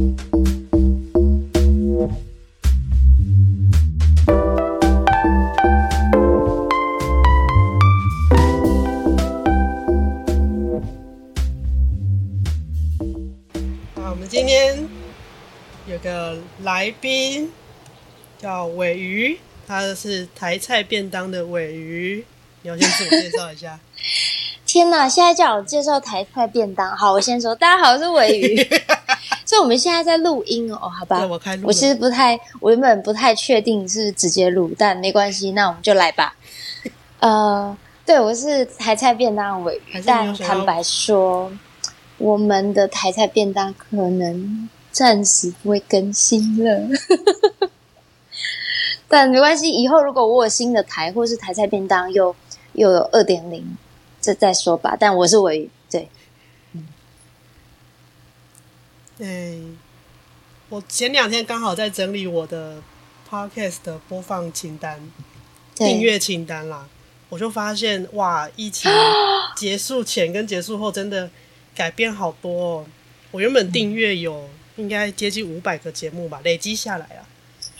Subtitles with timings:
[0.00, 0.06] 好，
[14.10, 14.88] 我们今天
[15.86, 17.50] 有个来宾
[18.38, 22.24] 叫尾鱼，他是台菜便当的尾鱼，
[22.62, 23.78] 你要先自我介绍一下。
[24.64, 25.08] 天哪！
[25.08, 28.66] 现在叫我介绍台菜便当，好，我先说，大家好，我是尾鱼。
[29.50, 31.26] 所以我们现在在录音哦，好吧？
[31.26, 31.66] 我开录。
[31.66, 36.36] 我其实不太，我原本不太确定是直接录，但没关系，那我们就来吧。
[37.18, 41.50] 呃，对，我是台菜便当的鮪鱼，但坦白说，
[42.18, 46.88] 我们的台菜便当可能暂时不会更新了。
[49.08, 52.36] 但没关系，以后如果我有新的台，或是台菜便当又
[52.74, 53.76] 又有二点零。
[54.20, 56.08] 这再说吧，但我是鮪鱼，对，
[56.74, 56.86] 嗯，
[59.20, 59.60] 对，
[60.70, 62.82] 我前两天刚好在整理我的
[63.28, 64.98] podcast 的播放清单、
[65.76, 66.88] 订阅清单啦，
[67.28, 68.90] 我就发现哇，疫情
[69.54, 71.28] 结束前跟结束后真的
[71.74, 72.86] 改变好多哦。
[73.30, 77.20] 我原本订阅有应该接近五百个节目吧，累积下来啊，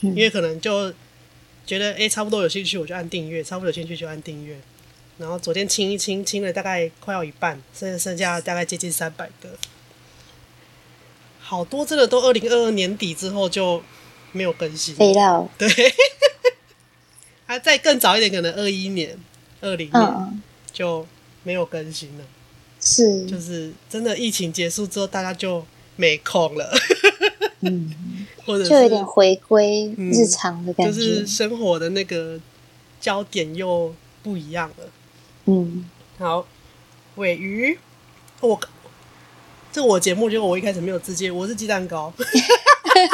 [0.01, 0.93] 因为可能就
[1.65, 4.55] 觉得哎，差不多有兴趣，我就按订阅；差不多有兴趣就按订阅。
[5.17, 9.49] 然后昨天清一清，清了大概快要一半，剩剩下大概接近三百个，
[11.51, 13.83] 好多真的都二零二二年底之后就
[14.31, 15.67] 没有更新，没了对，
[17.45, 19.19] 还 再更早一点，可能二一年、
[19.59, 20.41] 二零年
[20.71, 21.05] 就
[21.43, 22.23] 没有更新了，
[22.79, 25.65] 是，就是真的疫情结束之后，大家就
[25.97, 26.71] 没空了，
[27.59, 27.93] 嗯，
[28.47, 32.39] 或者就有点回归日常的感觉，嗯，就是生活的那个
[33.01, 34.89] 焦点又不一样了。
[35.47, 36.47] 嗯，好，
[37.15, 37.77] 尾鱼，
[38.39, 38.57] 我
[39.71, 42.11] 这我节目，结果我一开始没有自介，我是鸡蛋糕，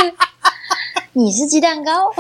[1.14, 2.12] 你是鸡蛋糕，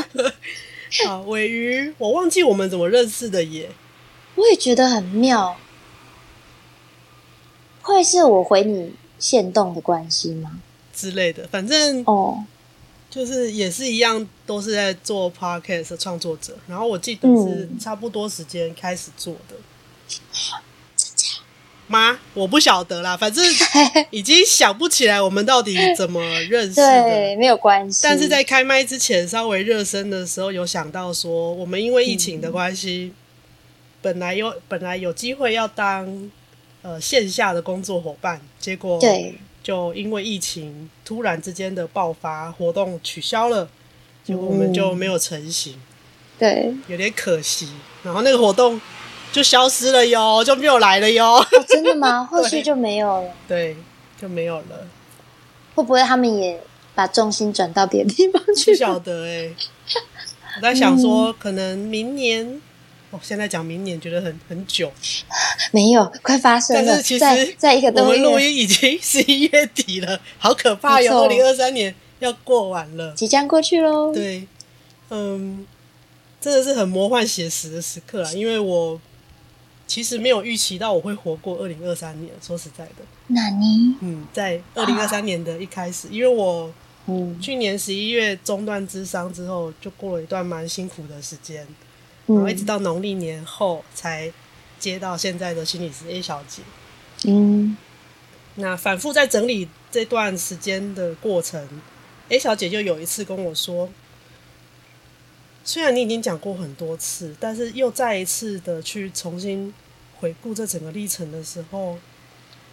[1.10, 3.72] 啊，尾鱼，我忘记我们怎么认识的耶，
[4.36, 5.58] 我也觉得很妙，
[7.82, 10.60] 会是我回你限动的关系吗？
[10.94, 12.44] 之类的，反正哦，
[13.10, 19.56] 就是也是一样，都是在做 podcast 的创作者，然后我记得是差不多时间开始做的。
[19.56, 19.64] 嗯
[21.88, 23.44] 妈，我不晓得啦，反正
[24.10, 27.04] 已经想不起来我们到底怎么认识的。
[27.04, 28.02] 对，没有关系。
[28.04, 33.16] 但是在开麦之前，稍微热身的时候，有想到说，我们因为疫情的关系，嗯、
[34.02, 36.30] 本来有本来有机会要当
[36.82, 43.70] 呃线下的工作伙伴，结果对，就因为疫情突然之间的爆发，活动取消了，
[44.26, 45.80] 结果我们就没有成型，
[46.38, 47.70] 对，有点可惜。
[48.04, 48.82] 然后那个活动。
[49.32, 51.36] 就消失了哟，就没有来了哟。
[51.36, 52.26] 哦，真的吗？
[52.32, 53.32] 后续就没有了。
[53.48, 53.78] 对，对，
[54.22, 54.88] 就没有了。
[55.76, 56.60] 会不会他们也
[56.96, 58.72] 把重心转到别的地方去？
[58.72, 59.56] 不晓得哎、欸。
[60.56, 62.60] 我在想说，可能明年，
[63.12, 64.92] 哦、现在讲明年觉得很很久。
[65.72, 66.84] 没有，快发生了。
[66.84, 71.24] 但是其实在，在一个我们录音已经十一月底了， 好可怕哟！
[71.24, 74.12] 二零二三年要过完了，即将过去喽。
[74.12, 74.48] 对，
[75.12, 75.68] 嗯，
[76.42, 79.00] 真的是很魔幻写实的时刻啊，因为我。
[79.88, 82.96] 其实没有预期到我会活过二零二三年，说实在的。
[83.28, 83.96] 那你？
[84.02, 86.72] 嗯，在二零二三年的一开始，因为我
[87.08, 91.66] 嗯去年十一月中断咨商之后，就过了一段蛮辛苦的时间，
[92.26, 94.32] 然后一直到农历年后才
[94.78, 96.62] 接到现在的心理师 A 小姐。
[97.24, 97.78] 嗯，
[98.56, 101.66] 那反复在整理这段时间的过程
[102.30, 103.90] ，A 小姐就有一次跟我说。
[105.68, 109.74] 虽然你已经讲过很多次，但是又再一次的去重新
[110.18, 112.00] 回顾这整个历程的时候，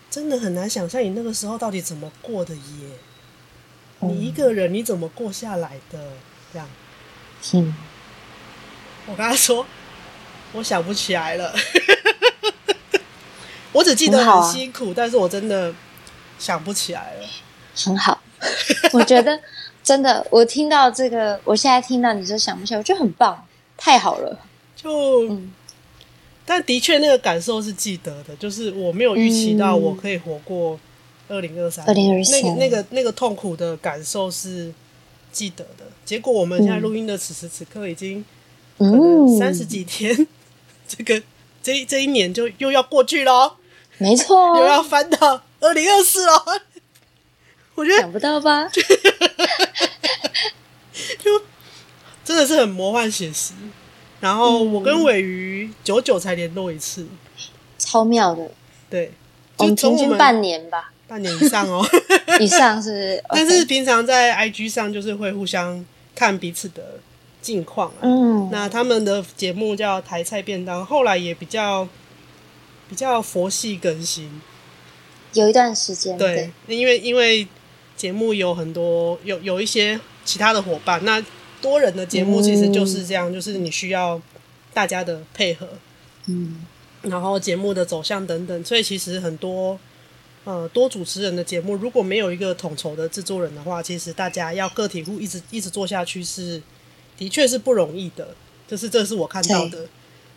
[0.09, 2.63] 真的很难想象你那个时候到底怎么过的耶。
[3.99, 6.13] 嗯、你一个人你怎么过下来的？
[6.53, 6.69] 这样，
[7.55, 7.75] 嗯，
[9.09, 9.67] 我跟他说，
[10.53, 11.53] 我想不起来了，
[13.75, 15.75] 我只记得很辛苦，啊、但是我真的
[16.39, 17.27] 想不起来了。
[17.75, 18.23] 很好，
[18.93, 19.41] 我觉得。
[19.85, 23.47] 真的，我听到这个，我现在听到你就想不起来，我觉得很棒，
[23.77, 24.39] 太好了。
[24.75, 25.53] 就，嗯、
[26.47, 30.81] 但的确那个感受是记得的，就是我没有预期到我可以活过
[31.29, 34.73] 二零二三，二零二三，那个那个那个痛苦的感受是
[35.31, 35.85] 记得的。
[36.05, 38.25] 结果我们现在录音的此时此刻已经
[38.79, 40.27] 可能三十几天，嗯、
[40.89, 41.23] 这个
[41.63, 43.57] 这这一年就又要过去了，
[43.99, 46.45] 没错， 又要翻到二零二四了。
[47.75, 48.71] 我觉得想不到吧？
[52.25, 53.53] 就真的是很魔幻写实。
[54.21, 57.07] 然后我跟尾鱼久久才联络一次，
[57.79, 58.51] 超妙的。
[58.89, 59.13] 对，
[59.59, 61.85] 就平均半年吧，半年以上哦，
[62.41, 63.23] 以上是。
[63.29, 65.85] 但是平常在 IG 上就是会互相
[66.15, 66.99] 看彼此的
[67.43, 68.01] 近况、啊。
[68.03, 71.87] 嗯，那他们的节目叫台菜便当，后来也比较
[72.89, 74.41] 比较佛系更新，
[75.35, 76.17] 有一段时间。
[76.17, 77.47] 对，对因为因为
[77.95, 81.23] 节目有很多有有一些其他的伙伴，那
[81.65, 84.21] 多人的节目其实就是这样，嗯、就是你需要
[84.75, 85.67] 大家的配合。
[86.27, 86.67] 嗯。
[87.01, 89.79] 然后节目的走向等等，所以其实很多
[90.45, 96.63] 呃多主持人的节目，如果没有一个统筹的制作人的话，其实大家要个体户一直一直做下去是
[97.17, 98.29] 的确是不容易的。
[98.67, 99.87] 就是这是我看到的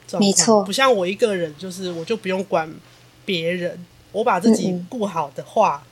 [0.07, 2.69] 状况，没错，不像我一个人，就是我就不用管
[3.25, 5.89] 别人，我把自己顾好的话，嗯嗯，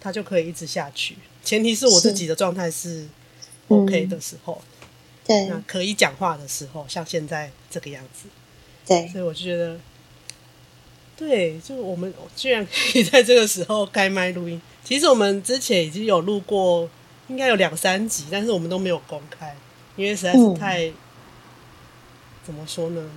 [0.00, 1.16] 他就可以一直下去。
[1.42, 3.04] 前提是我自己的状态是
[3.68, 8.28] OK 的时候，嗯、对，那可以讲话的时候，像现在这个样子，
[8.86, 9.78] 对，所以我就觉得。
[11.16, 14.60] 对，就我们居然可以在这个时候开麦录音。
[14.82, 16.90] 其实我们之前已经有录过，
[17.28, 19.54] 应该有两三集，但是我们都没有公开，
[19.94, 20.88] 因为实在是太……
[20.88, 20.94] 嗯、
[22.44, 23.10] 怎么说呢？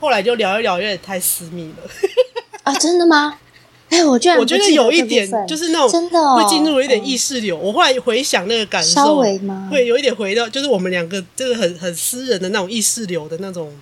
[0.00, 1.88] 后来就聊一聊，有点太私密了。
[2.64, 3.38] 啊，真的吗？
[3.92, 7.56] 哎，我居然我觉得有一点，就是那种真的会进入一点意识流。
[7.56, 9.68] 我后来回想那个感受，稍微吗？
[9.70, 13.72] 会有一点回到，就是我们两个就是很很私人的那种意识流的那种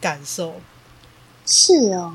[0.00, 0.54] 感受。
[1.46, 2.14] 是哦。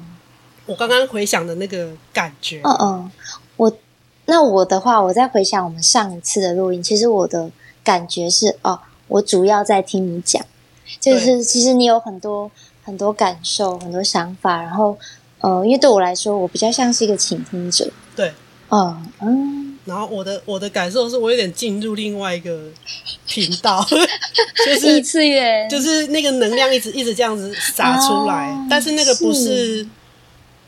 [0.66, 3.12] 我刚刚回想的那个感觉，嗯嗯，
[3.56, 3.72] 我
[4.26, 7.50] 那我的话，我在回想我们上一次的录音，其实我的
[7.86, 8.78] 感觉是，哦，
[9.08, 10.46] 我主要在听你讲，
[11.00, 12.52] 就是其实你有很多
[12.84, 14.98] 很多感受，很多想法，然后
[15.42, 18.34] 呃，因为对我来说，我比较像是一个倾听者，对，
[18.70, 22.70] 嗯嗯，然后我的我的感受是我有点进入另外一个
[23.28, 23.86] 频道，
[24.66, 29.78] 就是异次元，就是那个能量一直一直这样子洒出来，啊、但是那个不是。
[29.84, 29.88] 是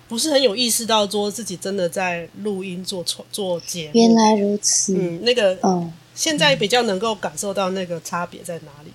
[0.10, 3.92] 不是很有意识到说自己真的在录音做做节目。
[3.94, 4.96] 原来如此。
[4.98, 8.92] 嗯，那个，嗯，现在比较能够感受到那个差别在哪里。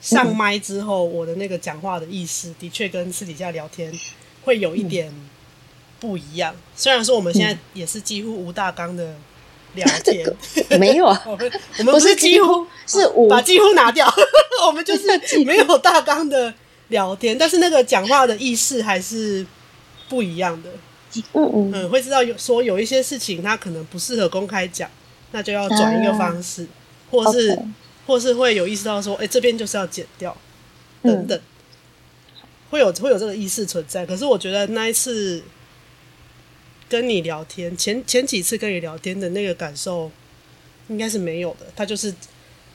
[0.00, 3.92] 上麦之后，我的那个讲话的意思的确跟私底下聊天
[4.48, 5.12] 会有一点
[6.00, 6.56] 不一样。
[6.74, 9.14] 虽然说我们现在也是几乎无大纲的
[9.74, 10.26] 聊天，
[10.80, 14.10] 没有啊， 我们我们不是几乎是无把几乎拿掉，
[14.66, 16.54] 我们就是没有大纲的
[16.88, 19.46] 聊天，但是那个讲话的意识还是。
[20.10, 20.70] 不一样的，
[21.34, 21.70] 嗯嗯。
[21.74, 24.88] 嗯，会知道有说有一些事情它可能不适合公开讲，
[25.32, 26.68] 那就要转一个方式，啊、
[27.10, 27.68] 或是、okay.
[28.06, 30.34] 或是会有意识到说，哎、欸，这边就是要剪掉，
[31.02, 31.42] 等等，嗯、
[32.70, 34.04] 会有会有这个意识存在。
[34.04, 35.42] 可是我觉得那一次
[36.88, 40.10] 跟你聊天，前前几次跟你聊天的那个感受，
[40.88, 41.66] 应该是没有的。
[41.76, 42.12] 它就是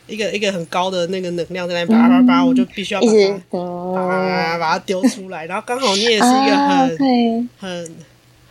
[0.07, 5.45] 一个一个很高的那个能量在那叭叭叭，我就必须要把它把把它丢出来。
[5.45, 7.95] 然后刚好你也是一个很、啊很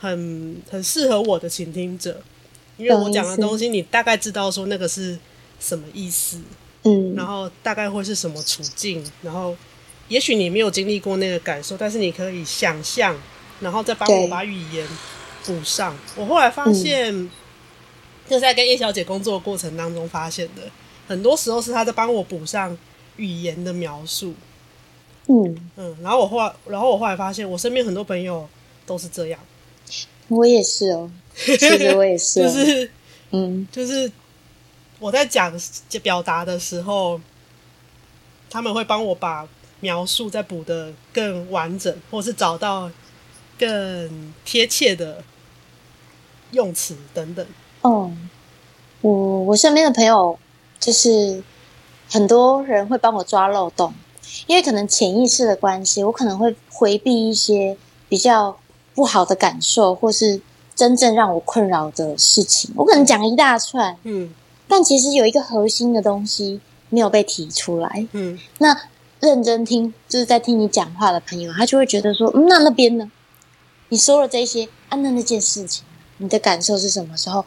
[0.00, 2.21] 很很适合我的倾听者，
[2.77, 5.17] 因为我讲的东西你大概知道说那个是
[5.61, 6.41] 什么意思，
[6.83, 9.55] 嗯，然后大概会是什么处境，然后
[10.12, 13.17] 也许你没有经历过那个感受，但是你可以想象，
[13.61, 14.87] 然后再帮我把语言
[15.47, 15.97] 补上。
[16.14, 17.31] 我后来发现，嗯、
[18.29, 20.70] 就是在跟叶小姐工作的过程当中发现的。
[21.09, 22.76] 很多时候是她在帮我补上
[23.17, 24.35] 语言的描述，
[25.29, 28.47] 嗯嗯，然后我后来，然后我后来发现，我身边很多朋友
[28.85, 29.41] 都是这样，
[30.29, 32.91] 我也是哦，其实我也是、哦， 就是
[33.31, 34.12] 嗯，就是
[34.99, 35.58] 我在讲
[36.03, 37.19] 表达的时候，
[38.51, 39.48] 他们会帮我把
[39.82, 42.91] 描述再补得更完整，或是找到
[43.58, 45.22] 更贴切的
[46.53, 47.46] 用词等等。
[47.82, 48.10] 哦，
[49.03, 49.12] 我
[49.43, 50.39] 我身边的朋友。
[50.82, 51.41] 就是
[52.10, 53.94] 很多人会帮我抓漏洞，
[54.48, 57.77] 因为可能潜意识的关系，我可能会回避一些
[58.08, 58.58] 比较
[58.93, 60.41] 不好的感受，或是
[60.74, 62.72] 真正让我困扰的事情。
[62.74, 64.34] 我可能讲一大串，嗯，
[64.67, 68.36] 但其实有一个核心的东西没有被提出来，嗯。
[68.58, 68.77] 那
[69.22, 73.10] 认真听，就是在听你讲话的朋友，他就会觉得说，嗯，那那边呢？
[73.88, 75.84] 你说了这些，啊，那那件事情，
[76.19, 77.44] 你的感受是什么时候？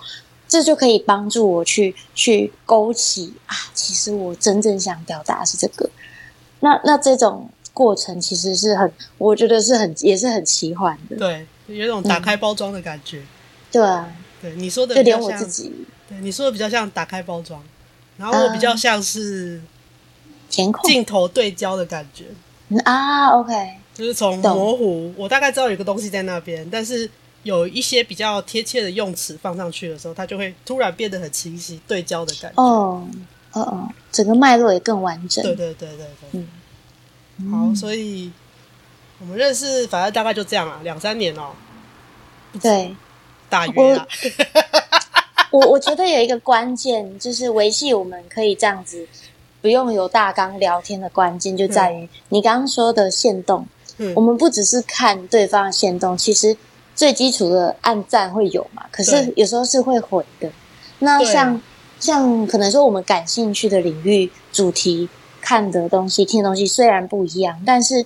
[0.47, 5.89] 这就可以帮助我去去勾起啊，其实我真正想表达的是这个。
[6.59, 11.17] 那那这种过程其实是很，我觉得是很也是很奇幻的。
[11.17, 13.21] 对，有一种打开包装的感觉。
[13.21, 13.27] 嗯、
[13.71, 15.73] 对啊，对你说的，就连我自己，
[16.07, 17.61] 对你说的比较像打开包装，
[18.15, 19.59] 然后我比较像是
[20.55, 22.25] 填空镜头对焦的感觉
[22.83, 23.29] 啊。
[23.29, 23.53] OK，
[23.93, 27.09] 就是从模糊，我大概知道有个东西在那边，但是。
[27.45, 32.59] 有一些比较贴切的用词放上去的时候，它就会突然变得很清晰，对焦的感觉。
[32.59, 33.07] 哦，
[33.51, 35.43] 哦哦，整个脉络也更完整。
[35.43, 36.41] 对对对对对。
[37.37, 37.51] 嗯。
[37.51, 38.31] 好，所以
[39.19, 41.51] 我们认识，反正大概就这样啊，两三年哦。
[42.59, 42.95] 对。
[43.47, 44.07] 大约啊。
[45.51, 49.07] 我我觉得有一个关键，就是维系我们可以这样子
[49.65, 53.65] 不用有大纲聊天的关键，就在于你刚刚说的线动。
[53.97, 56.55] 嗯，我们不只是看对方的线动，其实
[56.93, 60.51] 最基础的按赞会有嘛，可是有时候是会回的。
[60.99, 61.59] 那像
[61.99, 65.09] 像可能说我们感兴趣的领域主题。
[65.41, 68.03] 看的东西、听的东西虽然不一样，但是，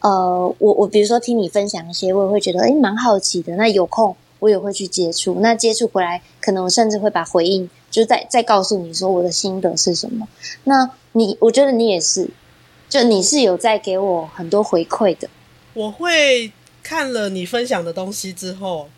[0.00, 3.54] 呃，我我比如说听你分享一些，我也会觉得诶蛮好奇的。
[3.54, 5.38] 那有空我也会去接触。
[5.40, 10.26] 那接触回来，可能我甚至会把回应就再再告诉你说我的心得是什么。
[10.64, 12.28] 那你，我觉得你也是，
[12.88, 15.28] 就你是有在给我很多回馈的。
[15.74, 16.50] 我会
[16.82, 18.88] 看了你分享的东西之后。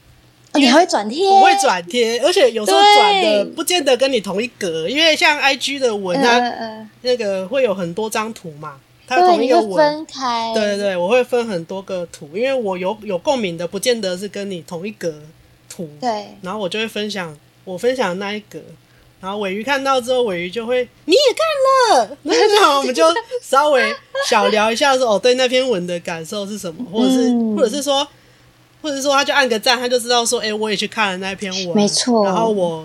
[0.55, 1.27] 你还会转贴？
[1.31, 8.79] 我会转贴，而且有时候转的不见得跟你同一格，因为像 IG 的文它，它、呃、那个会有很多张图嘛，
[9.17, 10.53] 它同一个文分开。
[10.55, 15.13] 对对对，我会分很多个图，因为我有有共鸣的，不见得是跟你同一格
[15.69, 15.89] 图。
[16.01, 18.59] 对，然后我就会分享我分享的那一格，
[19.21, 23.05] 然后尾鱼看到之后，尾鱼就会你也看了， 那我们就
[23.43, 23.95] 稍微
[24.29, 28.07] 小聊一下说哦，对那篇文的感受是什么，或者是、嗯、或者是说。
[28.83, 32.25] 或者说，他就按个赞，他就知道说，哎、欸，我也去看了那篇文，没错。
[32.25, 32.85] 然后我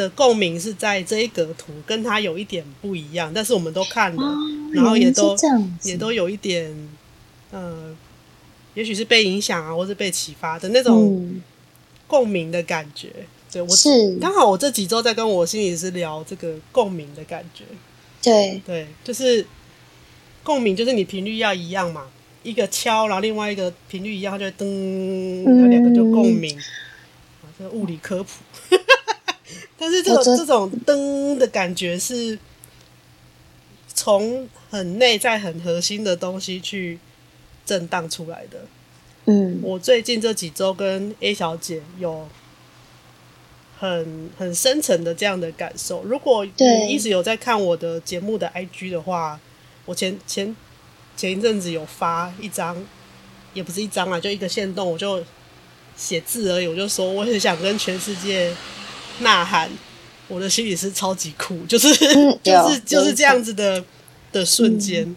[0.00, 4.36] 的共鸣是在这一格图，跟他有一点不一样，但是我们都看了，哦、
[4.72, 5.36] 然后也都
[5.82, 6.74] 也都有一点，
[7.50, 7.94] 呃，
[8.72, 11.40] 也许是被影响啊，或是被启发的那种
[12.06, 13.08] 共鸣的感觉。
[13.14, 17.64] 嗯、对，我是刚好我这几周在跟我心理师聊这个共鸣的感觉。
[18.22, 19.44] 对对，就是
[20.42, 22.06] 共鸣，就是你频率要一样嘛。
[22.42, 26.56] 一个敲，然后另外一个频率一样，它就会噔，然后两个就共鸣。
[26.56, 28.30] 啊，这个物理科普。
[29.78, 32.38] 但是这种这种灯的感觉是
[33.94, 36.98] 从很内在、很核心的东西去
[37.64, 38.60] 震荡出来的。
[39.26, 42.28] 嗯，我最近这几周跟 A 小姐有
[43.78, 46.02] 很很深层的这样的感受。
[46.04, 49.38] 如果你一直有在看我的节目的 IG 的话，
[49.86, 50.54] 我前前。
[51.16, 52.74] 前一阵子有发一张，
[53.52, 55.22] 也不是一张啊，就一个线动，我就
[55.94, 56.66] 写字而已。
[56.66, 58.50] 我就说，我很想跟全世界
[59.20, 59.70] 呐喊，
[60.28, 63.82] 我的心里是超级酷，就是、嗯、 就是就是这样子的
[64.32, 65.16] 的瞬间、嗯。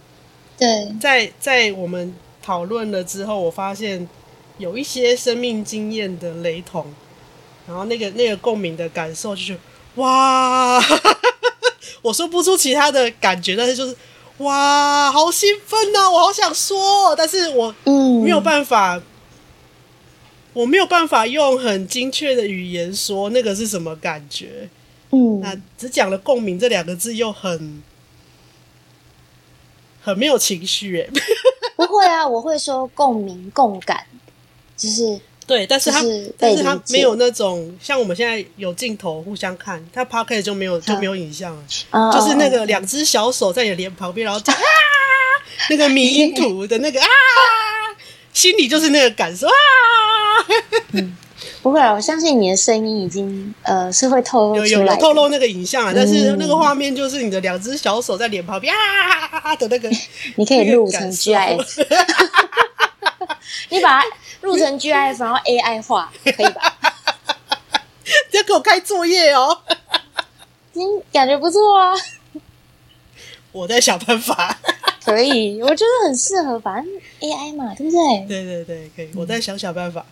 [0.57, 4.07] 对，在在我们讨论了之后，我发现
[4.57, 6.85] 有一些生命经验的雷同，
[7.67, 9.57] 然后那个那个共鸣的感受就是
[9.95, 10.81] 哇，
[12.01, 13.95] 我说不出其他的感觉，但是就是。
[14.39, 16.09] 哇，好兴奋呐！
[16.09, 17.73] 我好想说，但是我
[18.23, 19.03] 没有办法，嗯、
[20.53, 24.69] 我没有办法用很精确的语言说那个是什么感觉。
[25.11, 27.83] 嗯，那只讲了“共鸣”这两个字，又很
[30.01, 31.01] 很没有情绪。
[31.01, 31.09] 哎，
[31.75, 34.05] 不会啊，我会说共鸣、共感，
[34.77, 35.19] 就是。
[35.45, 44.55] 对，但是他，是但是他没有那种像我们现在有镜头互相看，他 Podcast 就没有就没有影像了，嗯、就是那个两只小手在你脸旁边，然后 啊，
[45.69, 47.07] 那个迷因图的那个啊，
[48.33, 49.51] 心里就是那个感受啊。
[50.91, 51.15] 嗯，
[51.61, 59.89] 不会啊，我相信你的声音已经呃是会透露有有透露那个影像啊，但是那个画面就是你的两只小手在脸旁边啊的那个，
[60.35, 61.85] 你可以录成 GIF，
[63.69, 64.07] 你把它。
[64.41, 66.75] 录成 GIF，然后 AI 化，可以吧？
[68.31, 69.57] 要给我开作业哦。
[70.73, 70.81] 嗯，
[71.13, 71.93] 感觉不错啊。
[73.53, 74.59] 我在想办法。
[75.05, 78.25] 可以，我觉得很适合，反正 AI 嘛，对不对？
[78.27, 79.09] 对对对，可以。
[79.15, 80.05] 我再想想办法。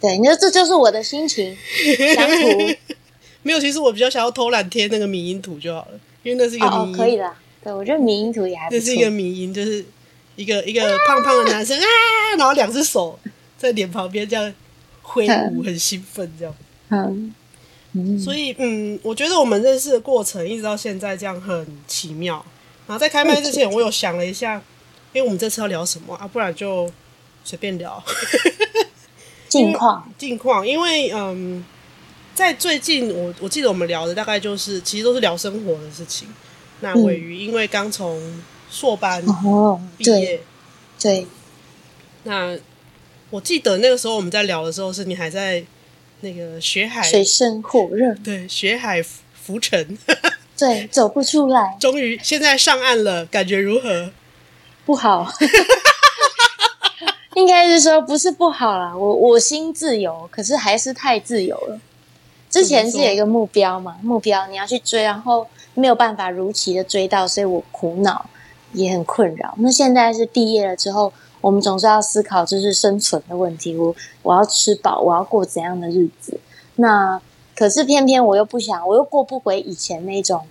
[0.00, 1.56] 对，你说这就是我的心情。
[2.14, 2.94] 想图。
[3.42, 6.96] 没有，其实我比较想要偷懒贴那个迷因图就好了，因为那是一个迷因。
[6.96, 7.32] 可以的。
[7.62, 8.80] 对，我觉得迷因图也还不错。
[8.80, 9.84] 这是一个迷因，就是
[10.36, 11.86] 一个一个胖胖的男生啊，
[12.38, 13.18] 然后两只手。
[13.56, 14.52] 在脸旁边这样
[15.00, 16.54] 挥舞，很兴奋，这样。
[16.90, 17.32] 嗯，
[17.92, 22.44] 嗯，所以嗯，我觉得我们认识的过程一直到现在这样很奇妙。
[22.86, 24.62] 然后在开麦之前，我有想了一下，
[25.12, 26.26] 因为我们这次要聊什么啊？
[26.26, 26.90] 不然就
[27.44, 28.02] 随便聊。
[29.48, 31.64] 近况，近况，因为嗯，
[32.34, 36.28] 在最近我我记得我们聊的大概就是其实都是聊生活的事情。
[36.80, 39.24] 那尾鱼因为刚从硕班
[39.96, 40.40] 毕业，对，
[41.00, 41.26] 对，
[42.24, 42.58] 那。
[43.30, 45.64] 我记得那个时候我们在聊的时候，是你还在
[46.20, 49.98] 那个学海水深火热，对，学海浮沉，
[50.56, 51.76] 对，走不出来。
[51.80, 54.10] 终于现在上岸了，感觉如何？
[54.86, 55.26] 不好，
[57.34, 58.96] 应该是说不是不好啦。
[58.96, 61.80] 我我心自由，可是还是太自由了。
[62.50, 68.28] 之前是有一个目标嘛，目标你要去追，然后没有办法如期的追到，所以我苦恼
[68.72, 69.54] 也很困扰。
[69.58, 71.12] 那现在是毕业了之后。
[71.40, 73.76] 我们总是要思考就是生存的问题。
[73.76, 76.40] 我我要吃饱，我要过怎样的日子？
[76.76, 77.20] 那
[77.56, 80.44] 可是偏偏我又不想，我又过不回以前那种，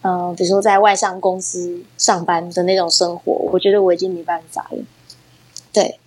[0.00, 3.32] 嗯、呃，比如说在外商公司上班的那种生活。
[3.52, 4.78] 我觉得我已经没办法了。
[5.72, 5.98] 对，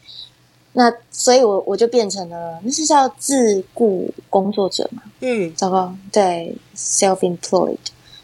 [0.74, 5.04] 那所以我我就变成了，那是叫自雇工作者嘛？
[5.20, 7.78] 嗯，糟糕，对，self-employed，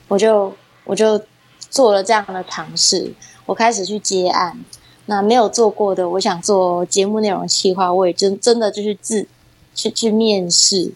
[0.08, 0.52] 我就
[0.86, 1.22] 我就
[1.70, 3.14] 做了这样的尝试，
[3.46, 4.64] 我开始去接案。
[5.06, 9.28] 那没有做过的，我想做节目内容企划，我也真真的就是自
[9.74, 10.92] 去去面试。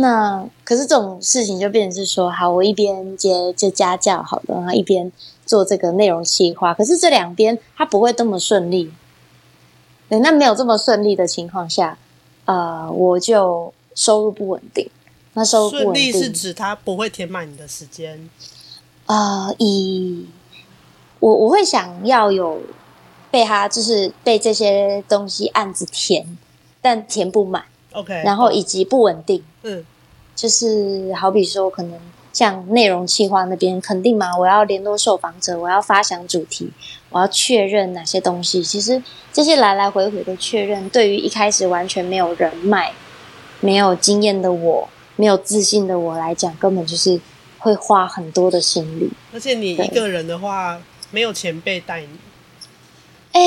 [0.00, 5.10] 那可是这种事情就变成是说，好，我一边接接家教，好的，然后一边
[5.44, 6.72] 做这个内容企划。
[6.72, 8.92] 可是这两边它不会这么顺利。
[10.08, 11.98] 对，那没有这么顺利的情况下，
[12.44, 14.88] 呃，我就收入不稳定。
[15.34, 18.30] 那收入不稳定顺利是指它不会填满你的时间。
[19.06, 20.28] 呃，以
[21.20, 22.60] 我我会想要有。
[23.30, 26.38] 被他就是被这些东西案子填，
[26.80, 27.62] 但填不满
[27.92, 29.84] ，OK，然后以及不稳定，嗯，
[30.34, 32.00] 就是好比说，可能
[32.32, 36.70] 像内容企划那边肯定嘛，我要联络受访者，我要发想主题，
[37.10, 38.62] 我要确认哪些东西。
[38.62, 42.92] 其实这些来来回回的确认，对于一开始完全没有人脉、
[43.60, 47.20] 没有经验的我，没有自信的我来讲，根本就是
[47.58, 49.10] 会花很多的心力。
[49.34, 52.08] 而且你一个人的话，没有前辈带你。
[53.32, 53.40] 哎，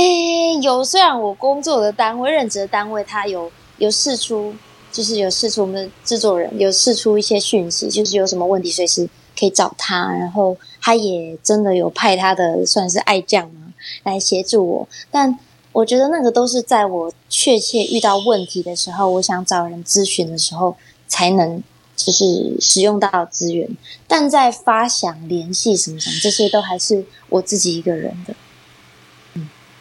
[0.61, 4.53] 有，虽然我工作的单位、任职的单位，他有有事出，
[4.91, 9.07] 就是有试出我们的制作人有试出一些讯息，就是有什么问题随时
[9.39, 14.87] 可以找他，然后他也真的有派他的算是爱将嘛来协助我。
[15.09, 15.39] 但
[15.71, 20.75] 我觉得那个都是在我确切遇到问题的时候，我想找人咨询的时候
[21.07, 21.63] 才能
[21.95, 23.69] 就是使用到资源。
[24.07, 28.35] 但在发想、联系什么什么，这些都还是我自己一个人的。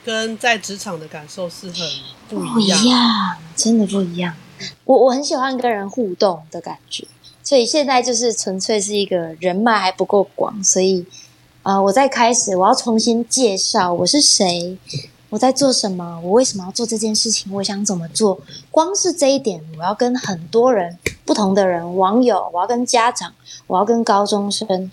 [0.02, 1.74] 跟在职场的感受是很
[2.28, 4.34] 不一样，不一样，真的不一样。
[4.84, 7.06] 我我很喜欢跟人互动的感觉，
[7.42, 11.04] 所以现在就是纯粹是一个人脉还不够广，所以
[11.62, 14.78] 啊、我在开始我要重新介绍我是谁，
[15.28, 18.40] 我在做什么，我为什么要做这件事情，我想怎么做。
[18.70, 23.34] 光是这一点，我要跟很多人不同的人，网友，我要跟家长，
[23.66, 24.90] 我要跟高中生，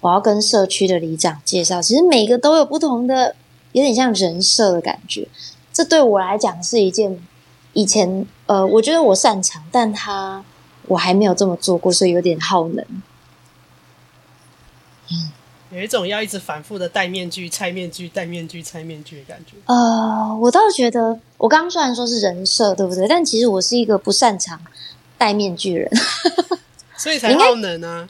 [0.00, 1.80] 我要跟社区的里长介绍。
[1.80, 3.34] 其实每个都有不同的。
[3.72, 5.28] 有点像人设的感觉，
[5.72, 7.24] 这对我来讲是一件
[7.72, 10.44] 以前呃，我觉得我擅长，但他
[10.86, 12.84] 我还没有这么做过，所以有点耗能。
[15.10, 15.32] 嗯，
[15.70, 19.56] 有一种要一直反复的戴面具、拆面具、戴面具、拆面具的感觉。
[19.66, 23.06] 呃，我倒觉得，我刚刚虽然说是人设，对不对？
[23.08, 24.60] 但其实我是一个不擅长
[25.16, 25.90] 戴面具人，
[26.96, 28.08] 所以 才耗能啊。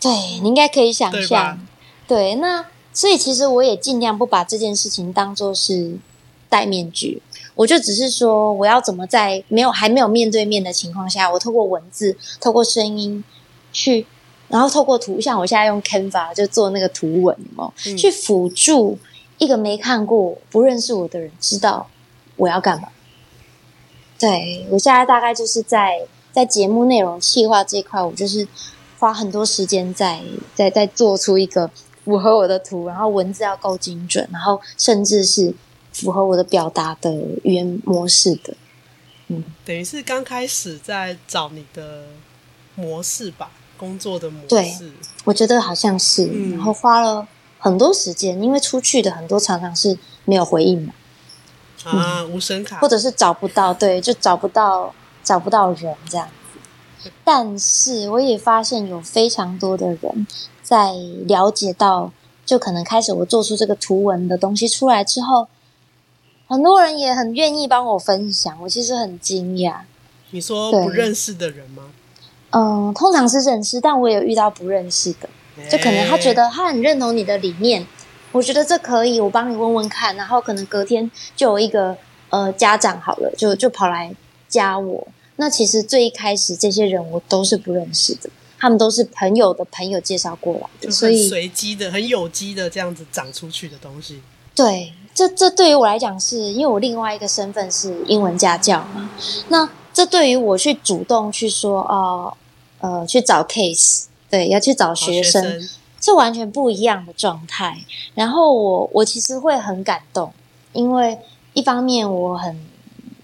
[0.00, 0.10] 对，
[0.42, 1.58] 你应该可以想象，
[2.06, 2.34] 对？
[2.34, 2.66] 对，那。
[2.90, 5.98] 所以其实我也尽量不把这件事情当做是
[6.48, 7.22] 戴面具，
[7.58, 13.24] 我就只是说我要怎么在没有还没有面对面的情况下，我透过文字、透过声音
[13.72, 14.06] 去，
[14.46, 18.96] 然后透过图像，我现在用 Canva 就做那个图文哦，嗯、去辅助
[19.38, 21.88] 一个没看过、不认识我的人知道
[22.36, 22.90] 我要干嘛。
[24.20, 28.46] 对，我现在大概就是在在节目内容企划这一块，我就是
[29.00, 30.20] 花很多时间在
[30.54, 31.68] 在在做出一个。
[32.04, 35.52] 符合我的图，然后文字要够精准，然后甚至是
[36.00, 38.54] 符合我的表达的语言模式的。
[39.28, 42.04] 嗯，等于是刚开始在找你的
[42.74, 44.48] 模式吧，工作的模式。
[44.48, 44.74] 对，
[45.24, 47.26] 我觉得好像是，嗯、然后花了
[47.58, 50.94] 很多时间，因为出去的很多常常是没有回应嘛。
[51.84, 57.10] 啊，无声卡，或者是找不到，对，就找不到找不到人这样子。
[57.24, 60.26] 但是我也发现有非常多的人。
[60.62, 60.92] 在
[61.26, 62.12] 了解到，
[62.44, 65.48] 就可能开始我做出这个图文的东西出来之后，
[66.48, 69.80] 很多人也很愿意帮我分享，我其实很惊讶。
[70.30, 71.84] 你说不认识的人吗？
[72.50, 75.28] 嗯，通常是认识，但我也有遇到不认识的，
[75.70, 77.86] 就可能他觉得他很认同你的理念，
[78.32, 81.96] 我觉得这可以，我帮你问问看，然后可能隔天就有一个
[82.30, 84.14] 呃家长好了，就就跑来
[84.48, 85.06] 加我。
[85.36, 88.30] 那其实最一开始这些人我都是不认识的。
[88.60, 94.20] 他们都是朋友的朋友介绍过来的，所以随机的、很有机的这样子长出去的东西。
[94.52, 99.10] 对，这这对于我来讲，是因为我另外一个身份是英文家教嘛。
[99.48, 102.32] 那这对于我去主动去说，哦，
[102.78, 105.68] 呃，去找 case，对，要去找学生，学生
[106.00, 107.78] 是完全不一样的状态。
[108.14, 110.32] 然后我我其实会很感动，
[110.72, 111.18] 因为
[111.52, 112.56] 一方面我很，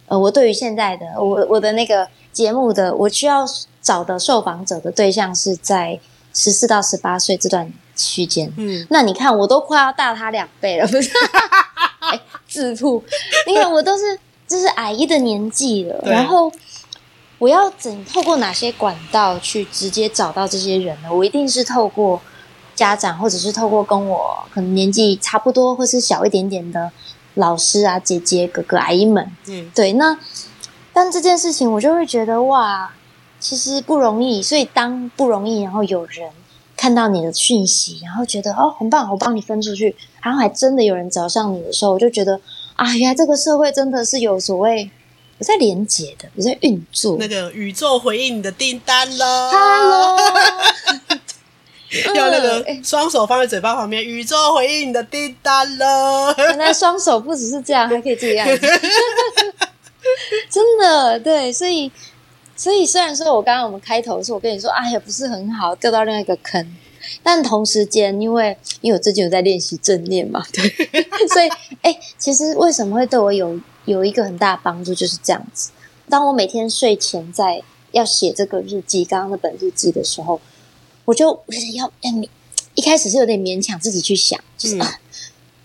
[0.08, 3.46] 呃，我对于现在的我我的那个节目的我需要。
[3.84, 6.00] 找的受访者的对象是在
[6.32, 8.52] 十四到十八岁这段区间。
[8.56, 11.10] 嗯，那你看，我都快要大他两倍了，不是？
[12.00, 13.02] 哎，自曝。
[13.46, 16.52] 你看，我都是就是阿姨的年纪了，然后
[17.38, 21.12] 我要怎透过哪些管道去直接找到这些人呢？
[21.12, 22.20] 我一定是透过
[22.74, 26.90] 家长，或者是透过跟我可能年纪差不多或是小一点点的
[27.34, 29.30] 老师啊、姐姐、哥哥、阿姨们。
[29.46, 29.92] 嗯，对。
[29.94, 30.18] 那
[30.92, 32.92] 但这件事情，我就会觉得哇，
[33.40, 34.42] 其实不容易。
[34.42, 36.30] 所以当不容易，然后有人。
[36.84, 42.38] 看到你的讯息，然后觉得哦很棒，我帮你分出去，然后还真的有人找上你的时候，我就觉得
[42.76, 44.90] 啊，原来这个社会真的是有所谓
[45.38, 47.16] 我在连接的，我在运作。
[47.18, 50.18] 那个宇宙回应你的订单喽，Hello，
[52.14, 56.34] 要那个双手放在嘴巴旁边，宇宙回应你的订单喽。
[56.36, 58.46] 原来双手不只是这样，还可以这样，
[60.50, 61.90] 真的对，所以。
[62.56, 66.76] 所以，虽然说我刚刚我们开头的时候我跟你说，哎呀，不是很好，掉到另外一个坑，
[67.22, 70.62] 但同时间，因为因为我最近有在练习正念嘛， 对，
[71.28, 71.48] 所以，
[71.82, 75.70] 哎、欸，其实为什么会对我有有一个很大的帮助，就是这样子。
[76.08, 77.62] 当我每天睡前在
[77.92, 80.40] 要写这个日记，刚刚那本日记的时候，
[81.06, 82.28] 我就要要勉，
[82.74, 85.00] 一开始是有点勉强自己去想，就是、嗯、啊。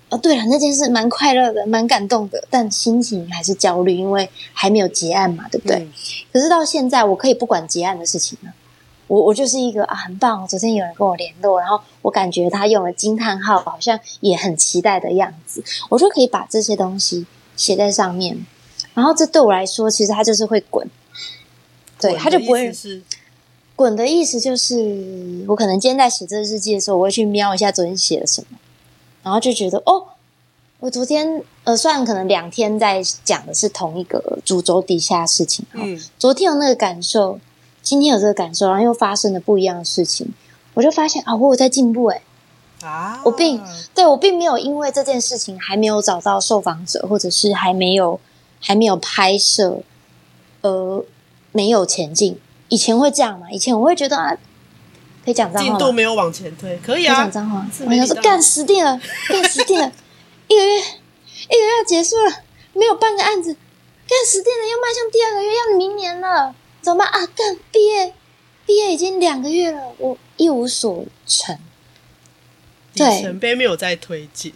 [0.10, 5.78] 哦，对了，那件事蛮快乐的，蛮感动的，但心情还是焦虑，因为还没有结案嘛，对不对？
[5.78, 5.92] 嗯、
[6.34, 8.52] 可是到现在，我可以不管结案的事情了。
[9.08, 10.48] 我我就是一个啊，很棒！
[10.48, 18.46] 昨天有人跟我联络，然后我感觉他用了惊叹号，好像也很期待的样子，我就可以把这些东西写在上面。
[18.94, 20.88] 然后这对我来说，其实它就是会滚，
[22.00, 22.72] 对，它就不会
[23.76, 28.60] 滚的意思就是，我可能今天在写这个日记的时候，我会去瞄一下昨天写了什么。
[29.30, 30.04] 然后就觉得哦，
[30.80, 37.40] 我昨天呃，虽然可能两天在讲的是同一个主轴底下的事情，嗯，昨天有那个感受，
[37.84, 40.34] 今天有这个感受，然后又发生了不一样的事情，
[40.74, 42.24] 我就发现啊，我有在进步诶
[42.82, 43.62] 啊，我并
[43.94, 48.20] 对我并没有因为这件事情还没有找到受访者，或者是还没有
[48.60, 49.84] 还没有拍摄，
[50.64, 51.06] 而，
[51.52, 52.40] 没有前进。
[52.70, 53.52] 以前会这样嘛？
[53.52, 54.36] 以前我会觉得啊。
[55.30, 57.16] 可以讲脏话，进度没有往前推，可以啊。
[57.16, 59.92] 讲脏话，我要说干死定了，干死定了，
[60.50, 62.34] 一个月，一个月要结束了，
[62.74, 67.08] 没有半个案子，干死定了，要迈向第二个月，要明年了，怎么办？
[67.08, 67.28] 啊？
[67.36, 68.14] 干毕业，
[68.66, 71.56] 毕业已经两个月了，我一无所成，
[72.94, 74.52] 里程碑没有在推进，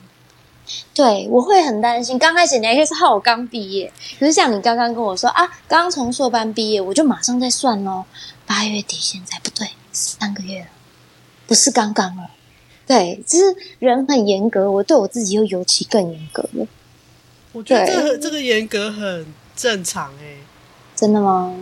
[0.96, 2.18] 对，我会很担心。
[2.18, 8.06] 刚开始你还可以说我刚毕业，可是像你刚刚跟我说啊，刚从硕班毕业，我就马上在算喽，
[8.48, 9.68] 八月底现在不对。
[9.94, 10.68] 三个月了，
[11.48, 12.32] 不是刚刚了。
[12.86, 16.68] 对，就是人很严格，我对我自己又尤其更严格了。
[17.54, 19.26] 我觉得这个这个严格很
[19.56, 20.38] 正常哎、欸。
[20.96, 21.56] 真的吗？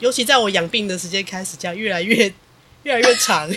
[0.00, 2.30] 尤其在我养病的时间开始，这样越来越
[2.82, 3.48] 越来越长。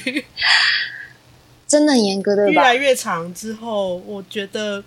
[1.67, 4.81] 真的很严格的，越来越长之后，我觉得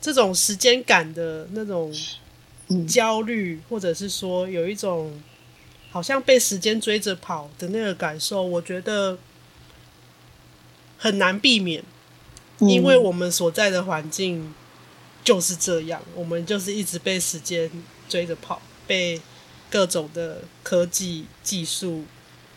[0.00, 1.94] 这种时间感的那种
[2.88, 5.12] 焦虑，嗯、或者是说有一种。
[5.96, 9.16] 好像被时间追着跑的那个感受，我觉得
[10.98, 11.82] 很难避免，
[12.58, 14.52] 因为我们所在的环境
[15.24, 17.70] 就是这样，我们就是一直被时间
[18.10, 19.18] 追着跑，被
[19.70, 22.04] 各种的科技技术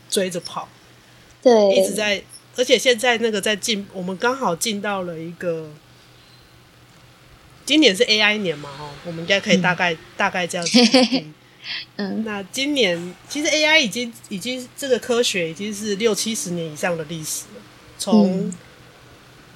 [0.10, 0.67] 追着跑，
[1.41, 2.21] 对，一直在，
[2.58, 5.71] 而且现在那个在进，我们刚好进到了一个，
[7.65, 10.78] 今年是 AI 年嘛，哦，我们应该可以大概、嗯、 大概这样子。
[11.97, 17.62] 嗯，那今年其实 AI 已经已经这个科学已经是六七十年以上的历史了。
[17.97, 18.51] 从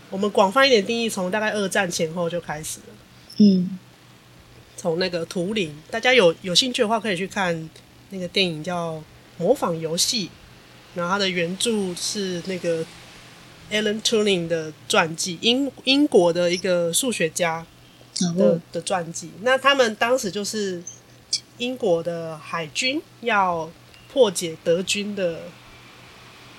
[0.10, 2.86] 我们广泛一点定义，从大概二战前后就开始了。
[3.38, 3.80] 嗯，
[4.76, 7.70] 从那个图灵，大家有有兴趣的话，可以去看
[8.10, 8.96] 那个电影叫
[9.38, 10.28] 《模仿游戏》，
[10.94, 12.86] 然后它的原著是那个
[13.72, 17.66] Alan Turing 的传记，英英国的一个数学家
[18.38, 19.32] 的的传记。
[19.42, 20.84] 那他们当时就是。
[21.58, 23.70] 英国的海军要
[24.12, 25.42] 破解德军的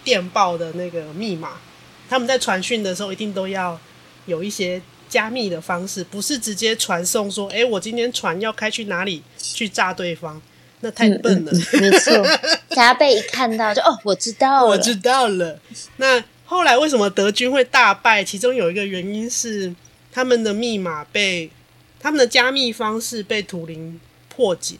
[0.03, 1.53] 电报的那个密码，
[2.09, 3.79] 他们在传讯的时候一定都要
[4.27, 10.41] 有一些加密的方式，不是直接传送说：“哎，我今天船要开去哪里去炸对方？”
[10.81, 11.53] 那太笨了。
[11.53, 12.13] 嗯嗯、没错，
[12.71, 15.59] 加倍一看到就哦，我知道了，我知道了。
[15.97, 18.23] 那后来为什么德军会大败？
[18.23, 19.75] 其中有一个原因是
[20.13, 21.51] 他们的密码被
[21.99, 23.99] 他们的加密方式被图灵
[24.35, 24.77] 破解。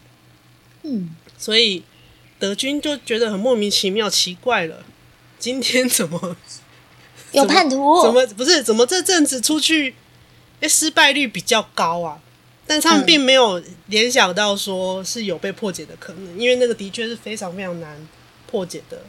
[0.83, 1.83] 嗯，所以
[2.39, 4.85] 德军就觉得很莫名其妙，奇怪了，
[5.39, 6.37] 今天怎么
[7.33, 8.03] 有叛徒？
[8.03, 8.63] 怎么不是？
[8.63, 9.95] 怎么这阵子出去，
[10.61, 12.21] 哎，失败率比较高啊？
[12.67, 18.09] 但他们并没有联想到说是有被破解的可能，嗯、因为那个的确是非常非常难
[18.47, 19.03] 破解的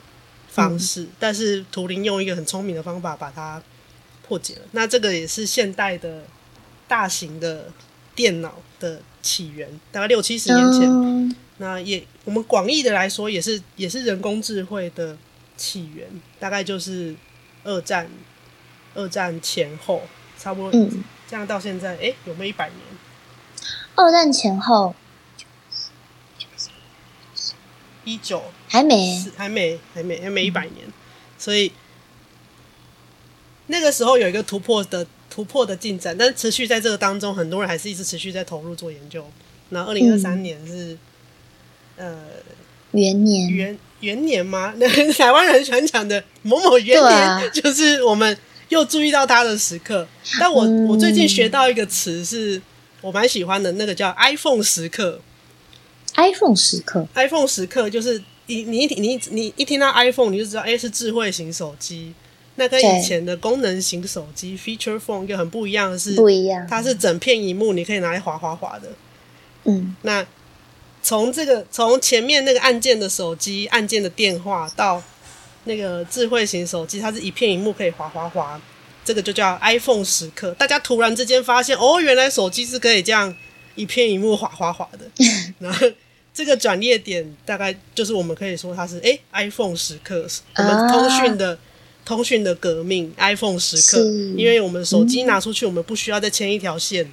[0.49, 1.03] 方式。
[1.03, 3.63] 嗯、但是图灵用一个很聪明的方法把它
[4.27, 4.61] 破解了。
[4.71, 6.25] 那这个也是现代的
[6.87, 7.71] 大型的
[8.13, 10.83] 电脑的起源，大概六七十年前。
[10.87, 15.17] 嗯、那也我们广义的来说，也是也是人工智慧的
[15.57, 16.07] 起源，
[16.39, 17.15] 大概就是
[17.63, 18.07] 二战
[18.93, 20.03] 二战前后，
[20.37, 20.89] 差不多
[21.27, 22.79] 这样到现在，哎、有没有一百年？
[23.95, 24.93] 二战前后。
[28.03, 30.93] 一九还没，还没，还没，还没一百年，嗯、
[31.39, 31.71] 所以
[33.65, 39.29] 那个时候有一个突破的突破的进展，但是持续在这个当中，很多人还是一直持续在投入做研究。
[39.67, 40.97] 那二零二三年是、
[41.97, 42.17] 嗯、呃
[42.91, 44.73] 元年元元年吗？
[44.79, 48.37] 那台湾人很喜欢讲的某某元年，啊、就是我们
[48.69, 50.07] 又注意到它的时刻。
[50.39, 52.61] 但我、嗯、我最近学到一个词，是
[53.01, 55.19] 我蛮喜欢的，那个叫 iPhone 时刻。
[56.15, 62.13] iPhone 时刻，iPhone 时刻就是你你一你你一听到 iPhone，你就知道，哎、欸，是智慧型手机。
[62.55, 68.89] 那跟以前的功能型手机 feature phone 又很不一样的是，不一样，它是整片荧幕，你可以拿来滑滑滑的。
[69.65, 70.25] 嗯，那
[71.01, 75.01] 从这个从前面那个按键的手机、按键的电话到
[75.65, 78.59] 那个智慧型手机，它是一片荧幕可以滑滑滑，
[79.03, 80.51] 这个就叫 iPhone 时刻。
[80.57, 83.35] 大家突然之间发现，哦，原来手机是可以这样
[83.75, 85.05] 一片荧幕滑滑滑的，
[85.59, 85.87] 然后。
[86.37, 91.57] 这个转捩点大概就是我们可以说它是哎，iPhone 时刻，我们通讯的、啊、
[92.05, 93.99] 通讯的革命，iPhone 时刻，
[94.37, 97.11] 因为我们手机拿出去，嗯、我们不需要再牵一条线，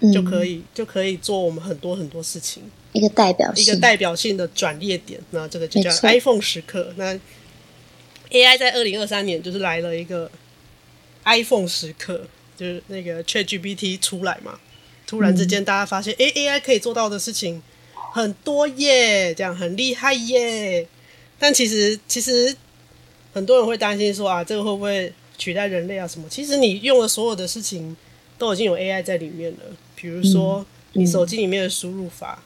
[0.00, 6.92] 嗯、就可以就可以做我们很多很多事情，一个代表性，一个代表性的转捩点，那这个就叫 iPhone 时刻。
[6.96, 7.14] 那
[8.30, 10.30] AI 在二零二三年就是来了一个
[11.24, 14.58] iPhone 时刻，就是那个 ChatGPT 出来嘛，
[15.06, 17.62] 突然之间大家发现，哎、嗯、，AI 可以做到的事情。
[18.14, 20.86] 很多耶，这样很厉害耶。
[21.38, 22.54] 但其实，其实
[23.32, 26.06] 很多人会担心说啊，这个会不会取代人类啊？
[26.06, 26.26] 什么？
[26.28, 27.96] 其实你用的所有的事情
[28.38, 29.58] 都已经有 AI 在里面了。
[29.94, 30.64] 比如说，
[30.94, 32.42] 你手机里面的输入法，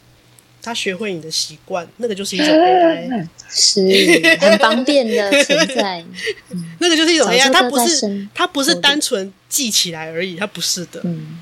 [0.62, 6.04] 它学会你的习惯，那个就是一种 AI，是很方便的存在。
[6.80, 11.00] 那个就是一种 AI，它不是它不是单纯记起来而已，它不是的。
[11.04, 11.38] 嗯、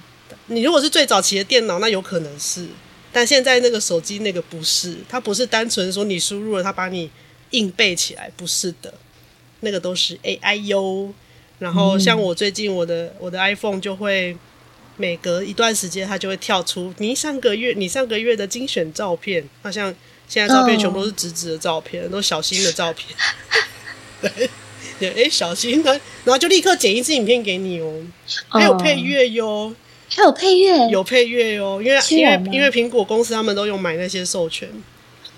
[0.46, 2.66] 你如果是最早期的电脑，那有可能是。
[3.12, 7.11] 但现在那个手机那个不是，它不是单纯说你输入了，它把你
[7.50, 8.94] 硬背起来，不是的，
[9.61, 11.12] 那个都是 AI 哟。
[11.59, 14.37] 然后像我最近我的我的 iPhone 就会
[14.97, 19.95] 每隔一段时间它就会跳出你上个月你上个月的精选照片，好像
[20.29, 23.09] 现在照片全部都是直直的照片，都是小新的照片。
[24.21, 24.51] 对
[24.99, 25.93] 对，哎，小新的，
[26.25, 28.03] 然后就立刻剪一支影片给你哦，
[28.49, 29.75] 还有配乐哟。
[30.07, 34.69] 还有配乐，有配乐哦，因为因为因为苹果公司他们都用买那些授权，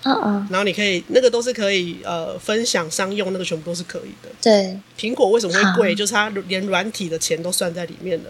[0.03, 4.29] 嗯嗯，然后你可以那个都是可以呃分享商用，那个全部都是可以的。
[4.41, 5.95] 对，苹果为什么会贵？
[5.95, 8.29] 就是它连软体的钱都算在里面了。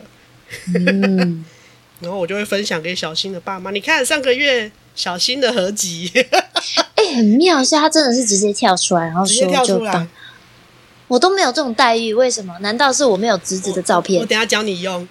[0.75, 1.45] 嗯，
[1.99, 6.12] 然后我就会分享给小新的爸妈，你看上个月小新的合集，
[6.95, 10.08] 哎，很妙，是他真的是直接跳出来，然后说就跳出来。
[11.08, 12.58] 我都没有这种待遇，为什么？
[12.60, 14.17] 难道是我没有侄子的照片？
[14.19, 15.08] 我，我等下教你用。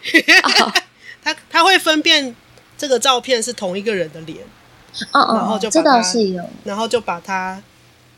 [1.25, 2.37] 他他会分辨
[2.77, 4.39] 这个照片是同一个人的脸，
[5.13, 7.63] 哦哦，然后就把它，然后就把它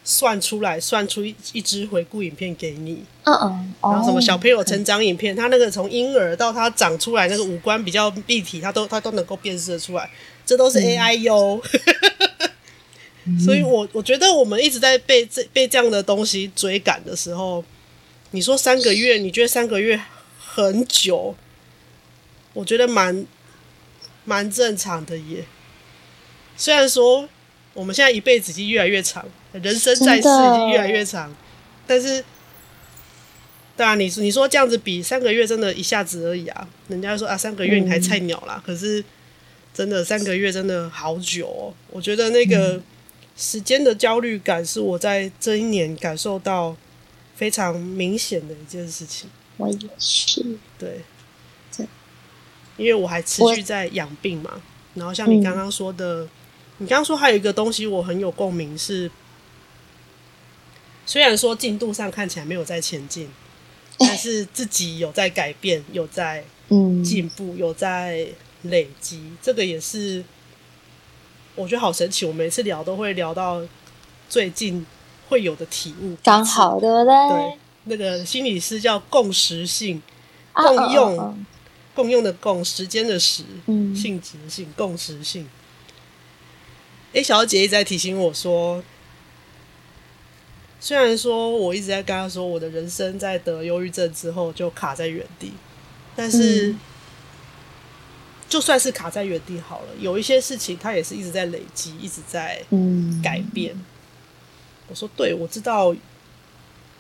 [0.04, 10.08] 算出来，算出一一支回顾影片给你，嗯嗯，然后什么小朋友成长影片，他那个从婴儿到他长出来那个五官比较立体，他都他都能够辨识出来，
[10.46, 11.60] 这都是 AI 哟。
[13.44, 17.62] 所以我我觉得我们一直在被这被这样的东西追赶的时候，
[18.30, 20.00] 你说三个月，你觉得三个月
[20.38, 21.34] 很久？
[22.54, 23.26] 我觉得蛮
[24.24, 25.44] 蛮正常的耶。
[26.58, 27.26] 虽然说
[27.72, 30.22] 我们现在一辈子已经越来越长，人生在世已
[30.58, 31.34] 经越来越长，
[31.86, 32.22] 但是，
[33.76, 36.68] 当然，你你说这样子比三个月真的一下子而已啊？
[36.88, 39.02] 人家说啊，三个月你还菜鸟啦，嗯、可是
[39.72, 41.72] 真的三个月真的好久哦。
[41.90, 42.82] 我觉得那个
[43.36, 46.76] 时间的焦虑感是我在这一年感受到
[47.36, 49.30] 非常明显的一件事情。
[49.56, 50.44] 我也是，
[50.76, 51.00] 对。
[52.76, 54.62] 因为我还持续在养病嘛，
[54.94, 56.28] 然后像你刚刚说的，嗯、
[56.78, 59.10] 你刚刚说还有一个东西我很有共鸣是，
[61.06, 63.28] 虽然说进度上看起来没有在前进，
[63.98, 66.44] 但是自己有在改变，有在
[67.04, 68.28] 进步，有在
[68.62, 70.24] 累积，这个也是
[71.54, 72.24] 我觉得好神奇。
[72.24, 73.60] 我每次聊都会聊到
[74.28, 74.86] 最近
[75.28, 77.14] 会有的体悟，刚好对不对？
[77.28, 80.02] 对，那个心理师叫共识性，
[80.52, 81.18] 共用。
[81.18, 81.44] 啊哦哦哦
[81.98, 85.48] 共用的共，时间的时，嗯、性质性，共识性。
[87.12, 88.82] 哎、欸，小姐一直在提醒我说，
[90.78, 95.52] 虽然说我一直在跟她说，我的人生在得忧郁症之后就卡在原地，
[96.14, 96.74] 但是
[98.48, 102.62] 就算是卡在原地好了，有一些事情它也是一直在累积，一直在
[103.22, 103.74] 改变。
[103.74, 103.84] 嗯、
[104.88, 105.94] 我说对，我知道，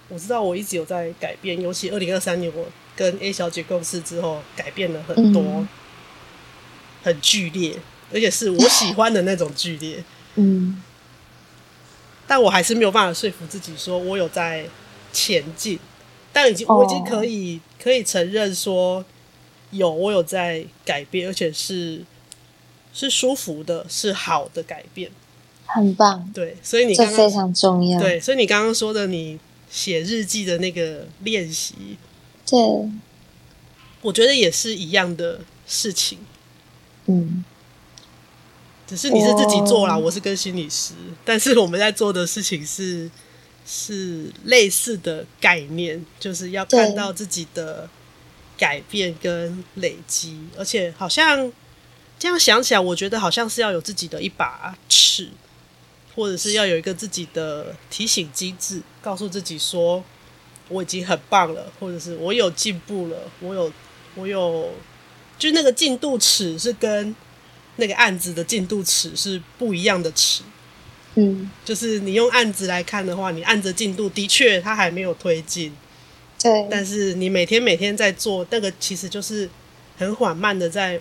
[0.08, 1.60] 我知道，我一直有在改变。
[1.60, 2.66] 尤其二零二三年，我
[2.96, 5.68] 跟 A 小姐共事之后，改变了很多，嗯、
[7.02, 7.76] 很剧烈，
[8.12, 10.02] 而且是我喜欢的那种剧烈。
[10.36, 10.82] 嗯，
[12.26, 14.66] 但我还是没有办法说服自己说我有在
[15.12, 15.78] 前进，
[16.32, 19.04] 但已经我已经可以、哦、可以承认说。
[19.70, 22.02] 有，我有在改变，而且是
[22.94, 25.10] 是舒服的，是好的改变，
[25.66, 26.26] 很棒。
[26.32, 28.00] 对，所以你这非常重要。
[28.00, 31.98] 对，所以你刚刚说的，你写日记的那个练习，
[32.46, 32.58] 对，
[34.00, 36.16] 我觉得也是一样的事情。
[37.04, 37.44] 嗯，
[38.88, 43.08] 只是你是自己做啦，我，我是跟心理师，但是我们在做的事情是
[43.64, 47.88] 是类似的概念，就是要看到自己的。
[48.58, 51.52] 改变跟累积，而且好像
[52.18, 55.30] 这样想起来，我觉得好像是要有自己的一把尺，
[56.16, 60.02] 或者是要有一个自己的提醒机制，告诉自己说
[60.68, 63.72] 我已经很棒了，或者是我有进步了，我有
[64.16, 64.72] 我有，
[65.38, 67.14] 就那个进度尺是跟
[67.78, 70.42] 那个案子的进度尺是不一样的尺。
[71.14, 75.72] 嗯，就是你用案子来看的话，你按着进度的确它还没有推进。
[76.40, 79.48] 对，但是你每天每天在做那个，其实就是
[79.96, 81.00] 很缓慢的在，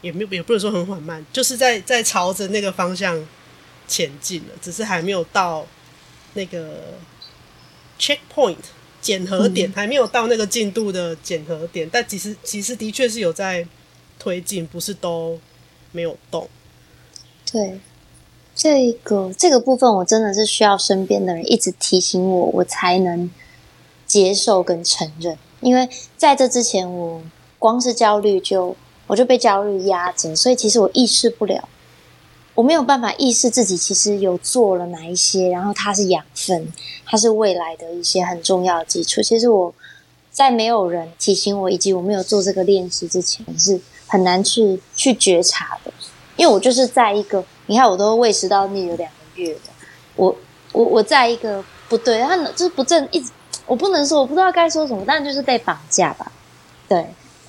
[0.00, 3.26] 也没有也不能说很缓慢，就是在在朝着那个方向
[3.86, 5.66] 前进了，只是还没有到
[6.32, 6.94] 那个
[7.98, 8.56] checkpoint
[9.02, 13.66] 检核点，嗯、还没有到那个进度的检核点，但其实其实的确是有在
[14.18, 15.38] 推进，不是都
[15.96, 16.46] 没有动。
[17.50, 17.80] 对，
[18.54, 23.30] 这个这个部分我真的是需要身边的人一直提醒我，我才能。
[24.06, 27.20] 接受跟承认，因为在这之前，我
[27.58, 28.76] 光是焦虑就
[29.08, 31.68] 我就被焦虑压着，所以其实我意识不了，
[32.54, 36.72] 我没有办法意识自己其实有做了哪一些，然后它是养分，
[37.04, 39.20] 它是未来的一些很重要的基础。
[39.20, 39.74] 其实我
[40.30, 45.92] 在没有人提醒我，以及我没有做这个练习之前，是很难去去觉察的，
[46.36, 49.60] 因为我就是在一个，你看我都胃食道逆有两个月了，
[50.16, 50.36] 我
[50.72, 53.30] 我我在一个不对，他就是不正一直。
[53.66, 56.30] 我不能说，我不知道该说什么，但就是被绑架吧，
[56.88, 57.04] 对。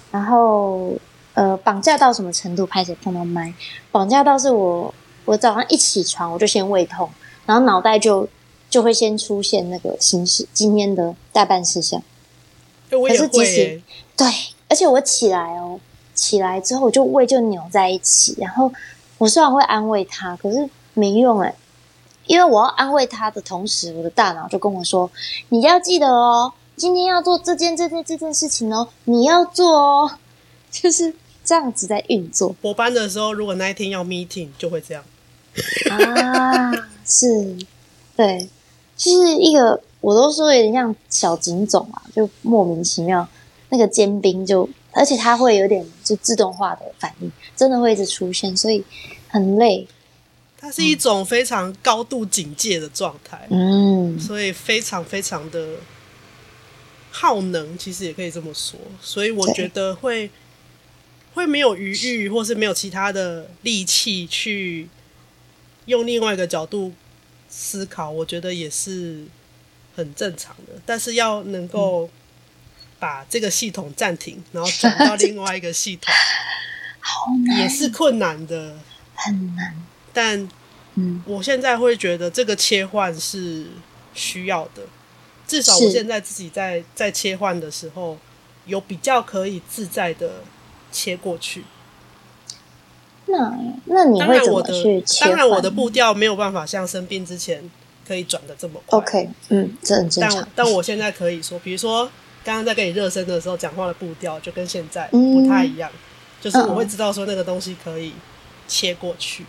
[0.10, 0.94] 然后，
[1.36, 2.66] 呃，绑架到什么程度？
[2.66, 3.54] 拍谁碰到麦，
[3.92, 4.92] 绑架到是我，
[5.26, 7.08] 我早上一起床我就先胃痛，
[7.46, 8.28] 然后脑袋就
[8.68, 12.02] 就会先出现那个形式今天的待办事项。
[12.90, 13.82] 可是即使
[14.16, 14.28] 对，
[14.70, 15.80] 而且我起来哦，
[16.18, 18.70] 起来之后就胃就扭在一起，然后
[19.18, 21.56] 我虽然会安慰他，可是没用哎。
[22.26, 25.10] 因为我要安慰他的同时，我的大脑就跟我说
[25.48, 30.12] ：“你要记得哦，今天要做这件、这件、这件事情哦，你要做哦。
[30.70, 32.50] ”就是这样子在运作。
[32.62, 35.02] 博班的时候，如果那一天要 meeting，就会这样。
[35.90, 36.70] 啊，
[37.06, 37.58] 是，
[38.18, 38.50] 对，
[38.98, 43.26] 就是一个，我都说有点像小警总啊，就莫名其妙，
[43.70, 44.68] 那个尖兵就，
[44.98, 48.84] 而且它会有点就自动化的反应，真的会一直出现，所以
[49.28, 49.88] 很累。
[50.60, 55.76] 它是一种非常高度警戒的状态，嗯，所以非常非常的
[57.12, 58.80] 耗能，其实也可以这么说。
[59.00, 60.32] 所以我觉得会
[61.36, 64.90] 会没有余裕，或是没有其他的力气去
[65.86, 66.92] 用另外一个角度
[67.48, 69.26] 思考，我觉得也是
[69.96, 70.74] 很正常的。
[70.88, 72.10] 但是要能够
[73.00, 76.14] 把这个系统暂停，然后转到另外一个系统，
[77.00, 78.78] 好难，也是困难的，
[79.16, 79.76] 很难。
[80.14, 80.50] 但，
[80.96, 83.68] 嗯，我现在会觉得这个切换是
[84.14, 84.84] 需要的，
[85.48, 88.18] 至少我现在自己在在切换的时候，
[88.66, 90.42] 有比较可以自在的
[90.92, 91.64] 切过去。
[93.28, 93.54] 那
[93.86, 97.70] 那你会怎么去切然，我的步调没有办法像生病之前
[98.08, 98.98] 可以转的这么快。
[98.98, 100.42] OK，嗯，这很正常。
[100.56, 102.10] 但但我现在可以说，比如说
[102.48, 106.00] 刚刚在跟你热身的时候，讲话的步调就跟现在不太一样，嗯，
[106.40, 108.14] 就是我会知道说那个东西可以
[108.70, 109.46] 切过去。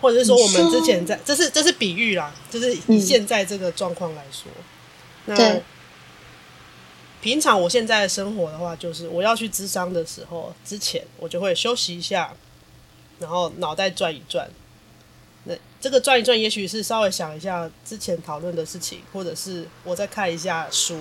[0.00, 4.48] 或者是说，我们之前在，这是这是比喻啦，就是以现在这个状况来说，
[5.24, 5.60] 嗯、那
[7.20, 12.32] 平常我现在的生活的话，就是我要去咨商的时候，之前我就会休息一下，
[13.18, 14.48] 然后脑袋转一转。
[15.42, 20.96] 那这个转一转，也许是稍微想一下之前讨论的事情，或者是我再看一下书。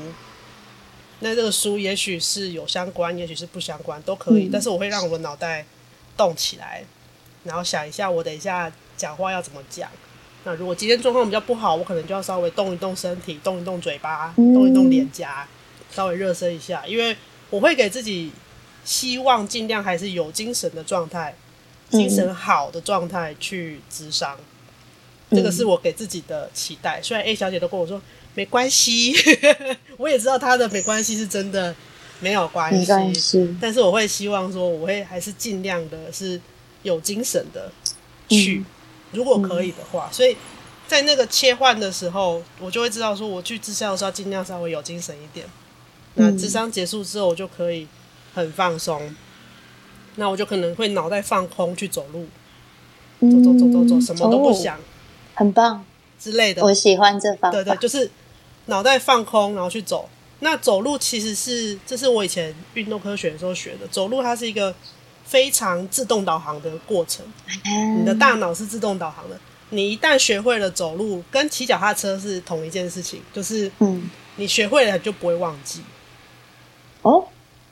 [1.19, 4.45] 那这个书也许是有相关，也许是不相关，都可以。
[4.45, 5.65] 嗯、但是我会让我的脑袋
[6.15, 6.83] 动起来，
[7.43, 8.71] 然后想一下，我等一下。
[8.97, 9.89] 讲话要怎么讲？
[10.45, 15.45] 那如果今天状况比较不好，我可能就要稍微动一动身体，动一动嘴巴，动一动脸颊，
[15.91, 16.87] 稍微热身一下。
[16.87, 17.13] 因为
[17.49, 18.31] 我会给自己
[18.85, 21.35] 希望尽量还是有精神的状态，
[21.89, 24.39] 精神好的状态去咨商。
[25.31, 27.01] 这个是我给自己的期待。
[27.01, 28.01] 虽然 A 小姐都跟我说
[28.35, 29.13] 没关系，
[29.97, 31.73] 我也知道他的没关系是真的
[32.19, 36.39] 没有关系，关系，但是我会希望说，我会还是尽量的是
[36.83, 37.71] 有精神的
[38.29, 38.65] 去，嗯、
[39.13, 40.09] 如果可以的话。
[40.11, 40.35] 所以
[40.87, 45.45] 在那个切换的时候，我就会知道说，我去智商的时候尽量稍微有精神一点。
[46.15, 47.87] 那智商结束之后，我就可以
[48.33, 49.15] 很放松。
[50.17, 52.25] 那我就可能会脑袋放空去走路，
[53.19, 54.79] 走走走走走，什么都不想。
[55.33, 55.83] 很棒
[56.17, 57.51] 之类的，我喜欢这方法。
[57.51, 58.09] 对对，就是
[58.65, 60.09] 脑袋放空，然后去走。
[60.39, 63.87] 那走路其实是，这是我以前运动科学的时候学的。
[63.87, 64.73] 走路它是一个
[65.23, 67.25] 非常自动导航的过程，
[67.65, 69.39] 嗯、你的大脑是自动导航的。
[69.69, 75.81] 你一旦学会了走路，跟骑脚踏车是同一件事情，就是嗯，你学会了你就不会忘记。
[77.01, 77.25] 哦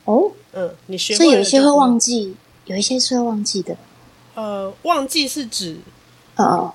[0.06, 2.36] 哦，嗯，你学会了，所以有一些会忘记，
[2.66, 3.76] 有一些是会忘记的。
[4.36, 5.78] 呃，忘记是指。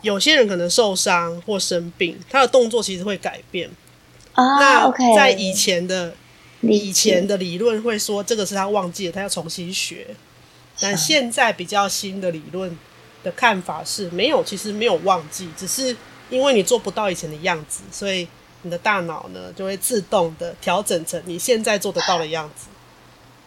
[0.03, 3.69] 有些人可能受伤或生病，他的动作其实会改变。
[4.39, 6.15] 啊，那在以前的
[6.61, 10.07] 以前的理论会说，这个是他忘记了，他要重新学。
[10.81, 12.79] 但现在比较新的理论
[13.25, 15.97] 的看法是，没有，其实没有忘记，只是
[16.31, 18.29] 因为你做不到以前的样子，所以
[18.63, 22.69] 你的大脑呢就会自动的调整成你现在做得到的样子。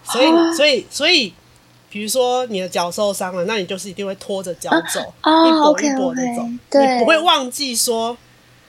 [0.04, 1.34] 所以，所以，所以。
[1.94, 8.18] 比如说你的脚受伤了，那你就是一定会拖着脚走，啊、一跛一跛的走，对，你不会忘记说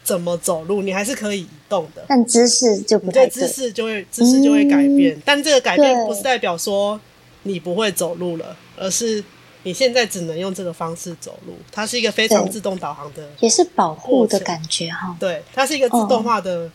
[0.04, 2.04] 怎么走路，你还是可以移动的。
[2.08, 5.16] 但姿势就不对，姿势就会姿势就会改变。
[5.16, 7.00] 嗯、但这个改变不是代表说
[7.42, 9.22] 你不会走路了，而是
[9.62, 11.54] 你现在只能用这个方式走路。
[11.70, 15.16] 它是一个非常自动导航的，也是保护的感觉哈。
[15.20, 16.70] 对，它是一个自动化的。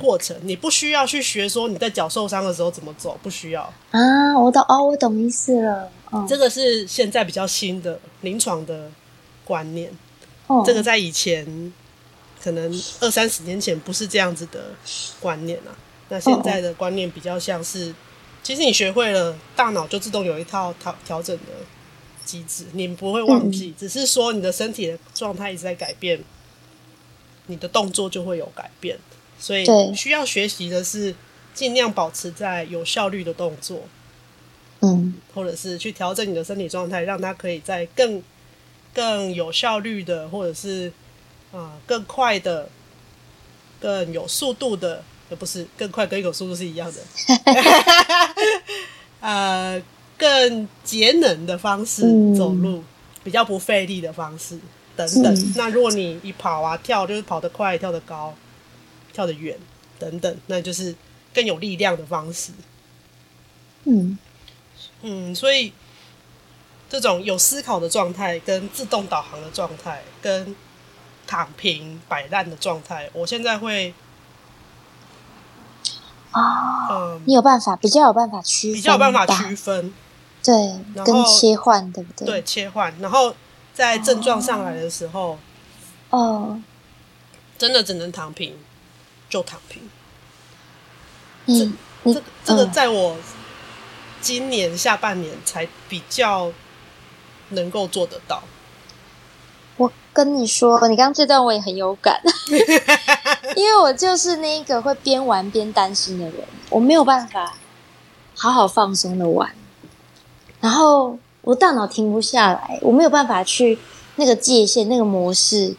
[0.00, 4.38] 过程，你不需要去学说你在脚受伤的时候怎么走，不需要啊。
[4.38, 5.90] 我懂哦，我懂意思了。
[6.08, 8.90] 哦，这个是现在比较新的临床的
[9.44, 9.90] 观念。
[10.46, 11.70] 哦，这个在以前
[12.42, 14.70] 可能二三十年前不是这样子的
[15.20, 15.76] 观念啊。
[16.08, 17.94] 那现在的观念比较像是，
[18.42, 21.52] 其实你学会了，大脑就自动有一套调调整的
[22.24, 26.20] 机制，你不会忘记，嗯，只是说你的身体的状态一直在改变，
[27.46, 28.98] 你的动作就会有改变。
[29.38, 29.64] 所以
[29.94, 31.14] 需要学习的是
[31.54, 33.82] 尽量保持在有效率的动作，
[34.80, 38.22] 嗯，或者是去调整你的身体状态，让它可以在更
[38.92, 40.92] 更有效率的，或者是
[41.52, 42.68] 啊、呃、更快的、
[43.80, 47.00] 更有速度的，呃不是更快跟有速度是一样的，
[49.20, 49.82] 呃
[50.16, 52.02] 更节能的方式
[52.36, 52.84] 走路，嗯、
[53.24, 54.58] 比较不费力的方式
[54.96, 55.34] 等等。
[55.34, 58.34] 嗯、那如果你一跑啊跳，就是跑得快、跳得高。
[59.12, 59.58] 跳得远，
[59.98, 60.94] 等等，那就是
[61.34, 62.52] 更有力量的方式。
[63.82, 64.16] 嗯
[65.02, 65.72] 嗯，所以
[66.88, 70.54] 这种有思考的状态、跟自动导航的状态、跟
[71.30, 73.94] 躺平摆烂的状态，我现在会
[76.32, 79.94] 啊，哦嗯、你有办法比较有办法区，比较有办法区分，
[80.42, 82.26] 对，跟切换，对不对？
[82.26, 83.32] 对，切换，然后
[83.72, 85.38] 在症状上来的时候，
[86.10, 86.60] 哦，
[87.56, 88.58] 真的只能躺平。
[89.28, 89.88] 就躺平。
[91.46, 93.16] 嗯，这这这个在我
[94.20, 96.50] 今年下半年才比较
[97.50, 98.42] 能够做得到。
[100.12, 102.20] 我跟你说，你刚刚这段我也很有感，
[103.54, 106.34] 因为我就是那一个会边玩边担心的人，
[106.68, 107.54] 我没有办法
[108.34, 109.48] 好好放松的玩，
[110.60, 113.78] 然后我大脑停不下来，我没有办法去
[114.16, 115.76] 那个界限，那个模式。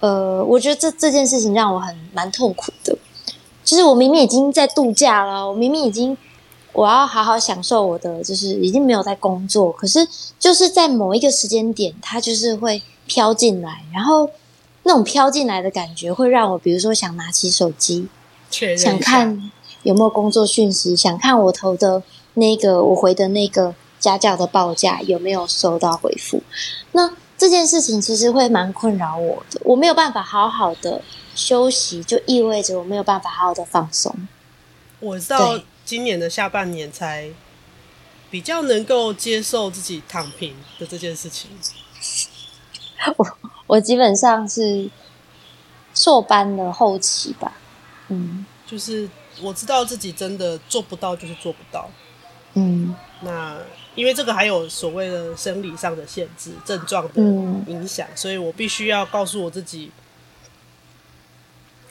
[0.00, 2.96] 呃，我觉得这这件事情让我很蛮痛苦的。
[3.62, 6.16] 就是我明明已经在度假了，我明明已经
[6.72, 10.08] 我要好好享受我的，就是已经没有在工作，可是
[10.38, 14.30] 就是在某一个时间点，它就是会飘进来，然后
[14.84, 18.06] 那种飘进来的感觉会让我，比如说想拿起手机，
[18.78, 19.50] 想看
[19.82, 22.04] 有没有工作讯息，想看我投的
[22.34, 26.44] 那个我回的那个家教的报价有没有收到回复，
[26.92, 27.12] 那。
[27.40, 31.00] 这件事情其实会蛮困扰我的，我没有办法好好的
[31.34, 34.14] 休息，就意味着我没有办法好好的放松。
[34.98, 37.30] 我到今年的下半年才
[38.30, 41.50] 比较能够接受自己躺平的这件事情。
[43.16, 44.88] 我我基本上是
[45.94, 47.52] 硕班的后期吧，
[48.08, 49.08] 嗯，就是
[49.40, 51.90] 我知道自己真的做不到，就是做不到，
[52.54, 53.56] 嗯，那。
[53.96, 57.20] 因为这个还有所谓的生理上的限制、症状的
[57.66, 59.90] 影响，嗯、所以我必须要告诉我自己，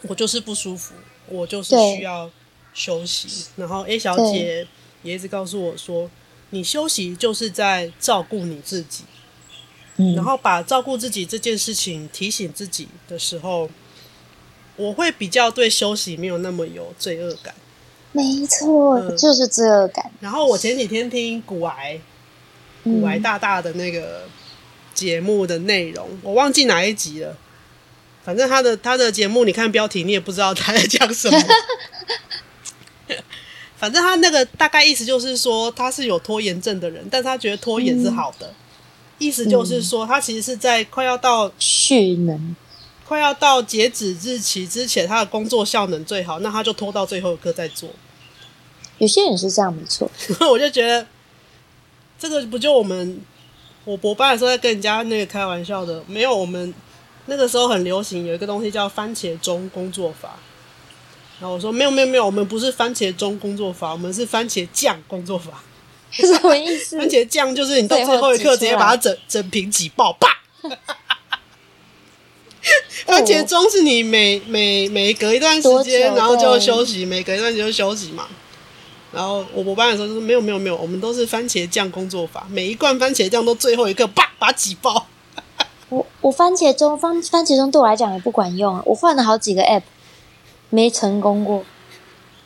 [0.03, 0.95] 我就是不舒服，
[1.27, 2.31] 我就是需要
[2.73, 3.47] 休息。
[3.57, 4.65] 然后 A 小姐
[5.03, 6.09] 也一直告诉我说，
[6.51, 9.03] 你休息就是在照顾你自己。
[9.99, 13.69] 嗯，然后把照顾自己这件事情提醒自己的时候，
[14.77, 17.53] 我会比较对休息没有那么有罪恶感。
[18.13, 20.09] 没错，呃、就是罪恶感。
[20.21, 21.99] 然后我前几天听古癌，
[22.83, 24.27] 古癌大大的那个
[24.93, 27.37] 节目的内容，嗯、我忘记哪一集了。
[28.23, 31.39] 反正他的他的节目，你看标题，你也不知道他在讲什么。
[33.77, 38.47] 反正他那个大概意思就是说，他是有拖延症的人，但他觉得拖延是好的。
[38.47, 38.55] 嗯、
[39.19, 42.55] 意思就是说，他其实是在快要到蓄能。
[43.05, 47.89] 快要到截止日期之前，他的工作效能最好，那他就拖到最后一刻再做。
[48.99, 50.09] 有些人是这样，没错。
[50.47, 51.07] 我就觉得
[52.19, 53.19] 这个不就我们
[53.83, 56.71] 我博班的时候在跟人家那个开玩笑的，没有我们
[57.25, 60.35] 那个时候很流行有一个东西叫番茄钟工作法。
[61.39, 65.63] 然后我说没有没有没有，我们不是番茄钟工作法，我们是番茄酱工作法。
[66.13, 66.97] 什么意思？
[66.97, 70.27] 番茄酱就是你到最后一刻直接把它整整瓶挤爆，吧。
[73.05, 78.27] 番茄钟是你每每每隔一段时间，然后就休息，每隔一段时间就休息嘛。
[79.11, 85.07] 然后我我班的时候就说没有没有没有，我们都是番茄酱工作法，每一罐番茄酱都最后一个啪把它挤爆。
[85.89, 89.81] 我我番茄钟番番茄钟对我来讲也不管用啊，我换了好几个 app，
[90.69, 91.65] 没成功过，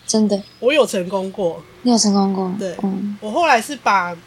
[0.08, 0.42] 真的。
[0.60, 2.54] 我有成功过，你有成功过？
[2.60, 4.18] 对，嗯，我后来是把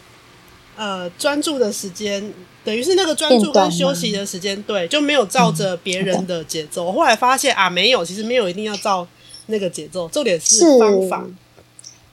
[0.76, 2.32] 呃专注的时间。
[2.64, 6.82] 等于是那个专注跟休息的时间，对，就没有照着别人的节奏。
[6.82, 9.06] 我、嗯、后来发现啊，没有，其实没有一定要照
[9.46, 11.24] 那个节奏，重点是方法。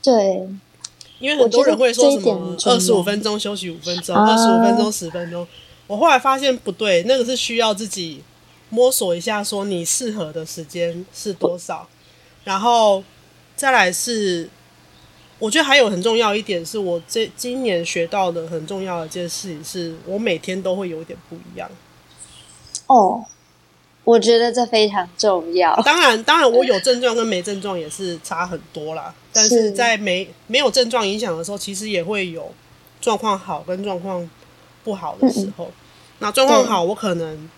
[0.04, 0.48] 对，
[1.18, 5.48] 因为很多人会说什么二十五分钟休息五分钟，二十五分钟十分钟。
[5.88, 8.22] 我后来发现不对，那个是需要自己
[8.70, 11.88] 摸索一下，说你适合的时间是多少，
[12.44, 13.04] 然后
[13.56, 14.48] 再来是。
[15.40, 21.70] 我觉得还有很重要一点，是我这今年学到的很重要的一件事情，是我每天都会有一点不一样。
[22.88, 23.26] 哦，
[24.06, 25.76] 我觉得这非常重要。
[25.84, 29.14] 当然，当然，我有症状跟没症状也是差很多啦。
[29.34, 32.54] 但是在没没有症状影响的时候，其实也会有
[33.02, 34.30] 状况好跟状况
[34.84, 35.66] 不好的时候。
[35.66, 35.74] 嗯、
[36.20, 37.50] 那状况好，我可能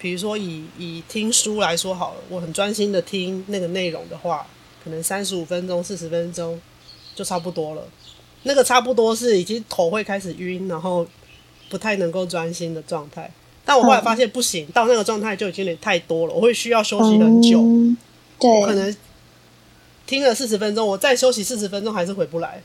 [0.00, 4.46] 比如说以以听书来说好了，我很专心的听那个内容的话，
[4.82, 6.60] 可能三十五分钟、四十分钟。
[7.14, 7.82] 就差不多了，
[8.44, 11.06] 那个差不多是已经头会开始晕，然后
[11.68, 13.30] 不太能够专心的状态。
[13.64, 17.60] 但我后来发现不行，嗯、到那个状态就已经有点太多了，我会需要休息很久。
[17.60, 17.96] 嗯、
[18.40, 18.96] 对，可能
[20.06, 22.60] 听了四十分钟，我再休息四十分钟还是回不来。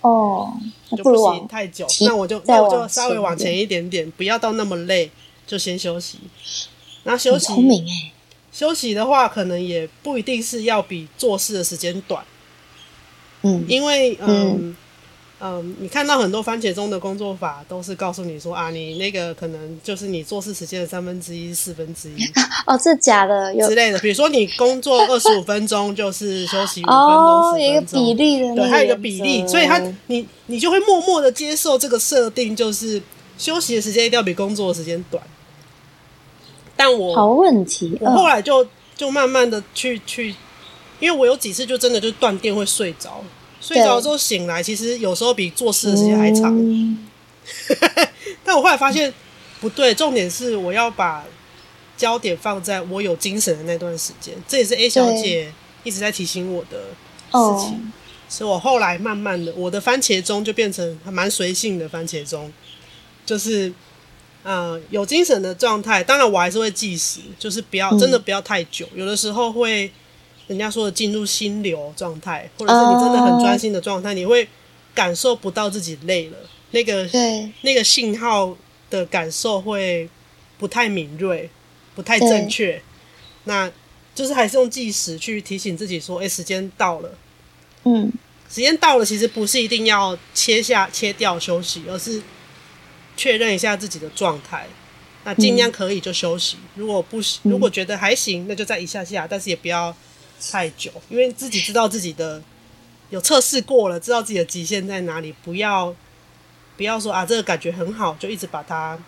[0.00, 0.52] 哦，
[0.96, 5.10] 就不行太久，那我就那我就稍微往前一点点，不要到那么累，
[5.44, 6.18] 就先休息。
[7.02, 7.52] 那休息，
[8.52, 12.24] 休息的话，可能也不一定是要比做事的时间短。
[13.42, 14.76] 嗯，因为嗯嗯，
[15.40, 22.24] 嗯，你看到很多番茄钟的工作法都是告诉你说啊，你那个可能就是你做事时间的三分之一、四分之一
[22.66, 23.98] 哦，这假的有之类的。
[24.00, 33.00] 比如说你工作二十五分钟，就是休息五分钟、十分钟，有一个比例的，对，还有一个比例，所以他你你就会默默的接受这个设定，就是
[33.38, 35.22] 休息的时间一定要比工作的时间短。
[36.74, 38.66] 但我好问题，我后来就
[38.96, 40.34] 就慢慢的去去。
[41.00, 43.24] 因为我有几次就真的就断电会睡着，
[43.60, 46.56] 睡着之后醒来，其实有时候比做事的时间还长。
[46.58, 47.06] 嗯、
[48.42, 49.12] 但我后来发现
[49.60, 51.24] 不对，重点是我要把
[51.96, 54.34] 焦点放在我有精神的那段时间。
[54.48, 55.52] 这也是 A 小姐
[55.84, 57.74] 一直在提醒我的事情。
[57.74, 57.80] 哦、
[58.28, 62.52] 所以我后来慢慢的，我的番茄钟就变成蛮随性的番茄钟，
[63.24, 63.68] 就是
[64.42, 66.02] 嗯、呃，有精神的状态。
[66.02, 69.92] 当然我还是会计时，就是不要真的不要太久，嗯、有的时候会。
[70.48, 74.48] 人家说的进入心流状态，或者是你真的很专心的状态，uh, 你会
[74.94, 76.38] 感受不到自己累了，
[76.70, 78.56] 那个对那个信号
[78.88, 80.08] 的感受会
[80.58, 81.50] 不太敏锐，
[81.94, 82.82] 不太正确。
[83.44, 83.70] 那
[84.14, 87.10] 就是还是用计时去提醒自己说：“哎、欸，时间到了。”
[87.84, 88.10] 嗯，
[88.50, 92.22] 时间到了，其实不是一定要切下切掉休息，而是
[93.18, 94.66] 确认一下自己的状态。
[95.24, 99.94] 那尽量可以就休息，嗯、如果不行，如果觉得还行，那就再一下下，但是也不要。
[100.50, 102.42] 太久，因为自己知道自己的
[103.10, 105.94] 有测试过了，知道自己的极限在哪里，不要
[106.76, 108.98] 不要说啊，这个感觉很好，就一直把它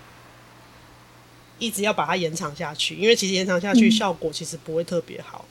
[1.59, 5.45] 一直要把它延长下去，因为其实延长下去效果其实不会特别好。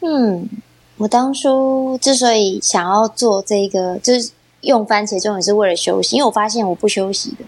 [0.00, 0.48] 嗯，
[0.96, 4.30] 我当初之所以想要做这个，就是
[4.60, 7.44] 用番茄钟也是为了休息，因为我发现我不休息的，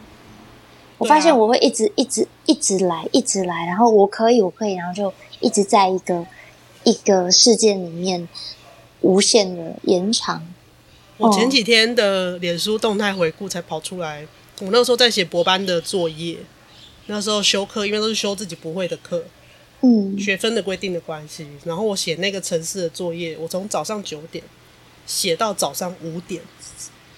[0.98, 6.26] 我发现我会一直一直一直来，一直来，然后我可以，我可以，然后就一直在一个。
[6.85, 8.28] 一个事件里面
[9.01, 10.47] 无限的延长，
[11.16, 14.26] 我前几天的脸书动态回顾才跑出来，
[14.61, 16.39] 我那时候在写博班的作业，
[17.07, 19.24] 那时候修课，因为都是修自己不会的课，
[19.80, 24.45] 嗯，学分的规定的关系，然后我写那个城市的作业，我从早上九点
[25.07, 26.43] 写到早上五点，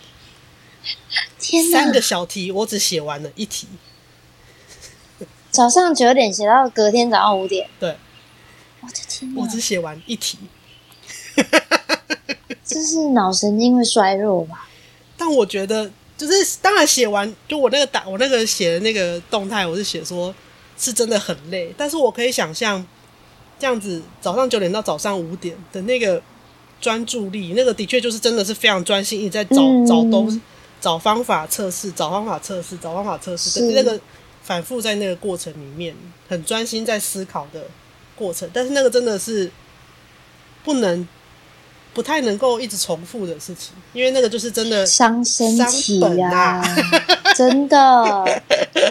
[1.39, 3.69] 天哪，三个小题我只写完了一题，
[5.51, 7.97] 早上九点写到隔天早上五点，对，
[8.85, 10.39] 我的天，我只写完一题。
[12.64, 14.68] 这是脑神经会衰弱吧？
[15.16, 20.35] 但我觉得，就是当然写完，就我那个打我那个写的那个动态，我是写说
[20.78, 21.72] 是真的很累。
[21.76, 22.85] 但是我可以想象，
[23.59, 26.22] 这样子早上九点到早上五点的那个
[26.80, 30.41] 专注力，那个的确就是真的是非常专心，一直在找、嗯、找东西、
[30.80, 34.01] 找方法测试、找方法测试、找方法测试的那个
[34.43, 35.95] 反复在那个过程里面，
[36.28, 37.66] 很专心在思考的
[38.17, 38.49] 过程。
[38.53, 39.51] 但是那个真的是
[40.65, 41.07] 不能。
[41.93, 46.61] 不太能够一直重复的事情，因为那个就是真的伤身体呀，
[47.37, 48.43] 真的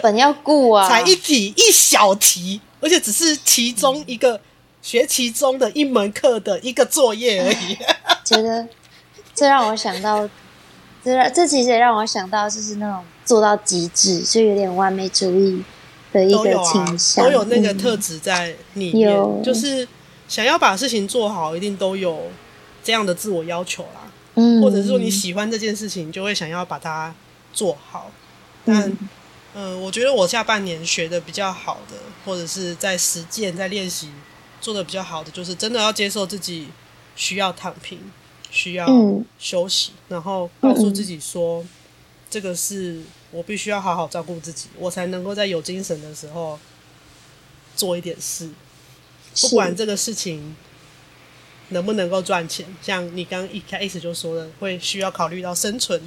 [0.02, 4.40] 本要顾啊， 才一题一小题，而且只是其中一个
[4.80, 7.76] 学期中的一门课的一个作业而已。
[8.24, 8.66] 觉得
[9.34, 10.26] 这让我想到，
[11.04, 15.62] 这让这其实也让我想到，就是那种做到极致，就有点完美主义
[16.14, 19.86] 的一个倾向，都有啊，都有那个特质在里面，嗯，就是
[20.26, 22.30] 想要把事情做好，一定都有。
[22.86, 27.14] 这样的自我要求啦，嗯，或者是说你喜欢这件事情，就会想要把它
[27.50, 28.12] 做好。
[28.62, 28.98] 但，嗯，
[29.54, 31.96] 呃，我觉得我下半年学的比较好的，
[32.26, 34.10] 或者是在实践、在练习
[34.60, 36.68] 做的比较好的，就是真的要接受自己
[37.16, 37.98] 需要躺平，
[38.50, 38.86] 需要
[39.38, 41.64] 休息，嗯，然后告诉自己说，
[42.28, 43.00] 这个是
[43.34, 46.58] 我必须要好好照顾自己，我才能够在有精神的时候
[47.74, 48.48] 做一点事，
[49.40, 50.56] 不管这个事情。
[51.70, 52.66] 能不能够赚钱？
[52.82, 55.98] 像你刚刚一开始就说的，会需要考虑到生存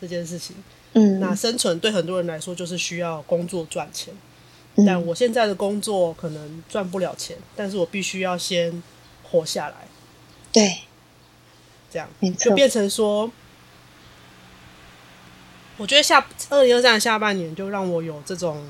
[0.00, 0.54] 这件事情。
[0.92, 4.14] 嗯，那生存对很多人来说就是需要工作赚钱。
[4.76, 8.80] 嗯，但我现在的工作可能赚不了钱，但是我必须要先
[9.24, 9.88] 活下来。
[10.52, 10.82] 对，
[11.90, 12.08] 这样
[12.38, 13.28] 就变成说，
[15.82, 18.64] 我觉得下二零二三下半年就让我有这种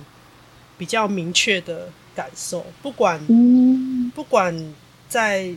[0.78, 4.74] 比较明确的感受，不管，嗯，不管
[5.08, 5.54] 在。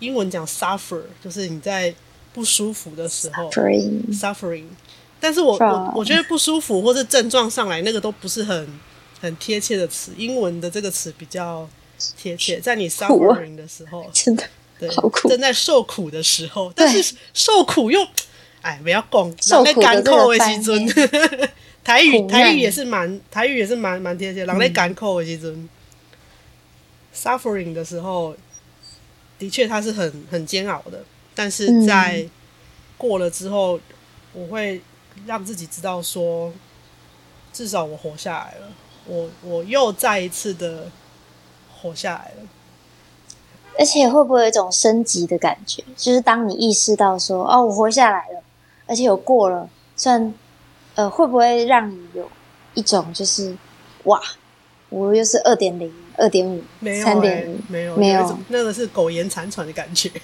[0.00, 1.94] 英文讲 suffer，就是你在
[2.32, 4.64] 不舒服的时候 suffering，, suffering
[5.20, 8.68] 但是我我我觉得不舒服或者症状上来那个都不是很
[9.20, 11.68] 很贴切的词，英文的这个词比较
[12.16, 14.42] 贴切，在你 suffering 的时候， 真的
[14.76, 18.04] 对好苦，正在受苦的时候，但是受苦又
[18.62, 19.04] 哎不要
[19.38, 20.86] 讲，人在甘苦的时阵，
[21.84, 25.68] 台语台语也是蛮台语也是蛮蛮贴切，人在甘苦的时阵、嗯、
[27.14, 28.34] ，suffering 的时候。
[29.38, 31.02] 的确，它是很很煎熬的，
[31.34, 32.24] 但是在
[32.96, 33.82] 过了之后，嗯，
[34.34, 34.80] 我会
[35.26, 36.52] 让自己知道说，
[37.52, 38.68] 至少我活下来了，
[39.04, 40.84] 我我又再一次的
[41.74, 42.48] 活下来了。
[43.76, 45.82] 而且会不会有一种升级的感觉？
[45.96, 48.44] 就是当你意识到说，哦，我活下来了，
[48.92, 49.66] 而且有过了，
[49.96, 50.34] 算
[50.96, 52.30] 呃，会不会让你有
[52.74, 53.56] 一种就是
[54.04, 54.20] 哇，
[54.90, 55.90] 我又是二点零？
[56.18, 56.62] 二点五，
[57.02, 60.10] 三点零，没有，没有，那个是苟延残喘的感觉。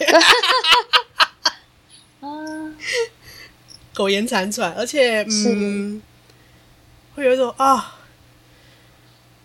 [2.21, 2.29] 啊，
[3.95, 6.03] 苟延残喘，而且嗯，
[7.15, 7.97] 会有一种啊，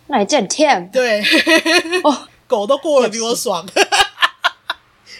[0.07, 0.91] 那也真甜。
[0.91, 1.23] 对，
[2.03, 3.65] 哦，狗都过了比我爽。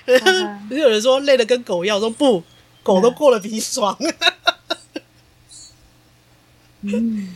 [0.69, 2.43] 有人说累得跟狗一样，我说不，
[2.83, 3.97] 狗都过了比你爽。
[6.81, 7.35] 嗯，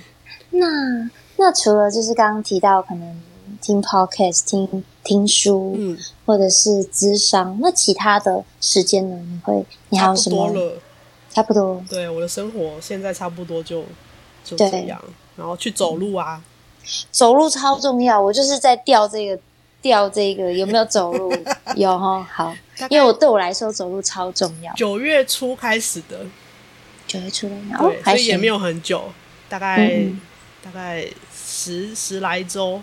[0.52, 3.22] 那那除了就是刚刚提到可能。
[3.60, 9.16] 听 podcast、听听书，嗯，或者是咨商，那其他的时间呢？
[9.16, 10.46] 你会你还有什么？
[10.48, 10.82] 差不多了，
[11.32, 11.84] 差不多。
[11.90, 13.84] 对，我的生活现在差不多就
[14.44, 15.02] 就这样，
[15.36, 16.44] 然后去走路啊，
[17.10, 18.22] 走路超重要。
[18.22, 19.42] 我就是在调这个
[19.82, 21.34] 调这个有没有走路？
[21.76, 22.56] 有哈，好，
[22.90, 24.74] 因为我对我来说走路超重要。
[24.74, 26.26] 九月初开始的，
[27.08, 29.12] 九月初的，对，所以也没有很久，
[29.48, 30.02] 大概
[30.64, 31.06] 大概
[31.36, 32.82] 十十来周。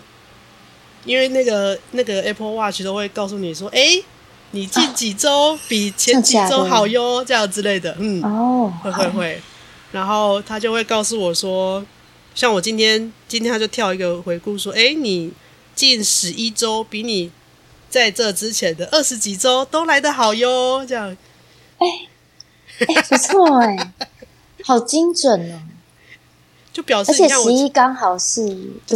[1.03, 4.05] 因为那个那个 Apple Watch 都会告诉你说，哎、欸，
[4.49, 9.41] 你近几周比前几周好哟、哦，这样之类的，嗯，哦，会会会，
[9.91, 11.85] 然后他就会告诉我说，
[12.33, 15.31] 像我今天今天他就跳一个回顾说，哎、欸，你
[15.75, 17.31] 近十一周比你
[17.89, 21.15] 在这之前的二十几周都来得好哟，这样，
[21.77, 23.91] 哎、欸，哎、欸，不错哎、欸，
[24.63, 25.61] 好精准哦，
[26.73, 28.41] 就表示而且十一刚好是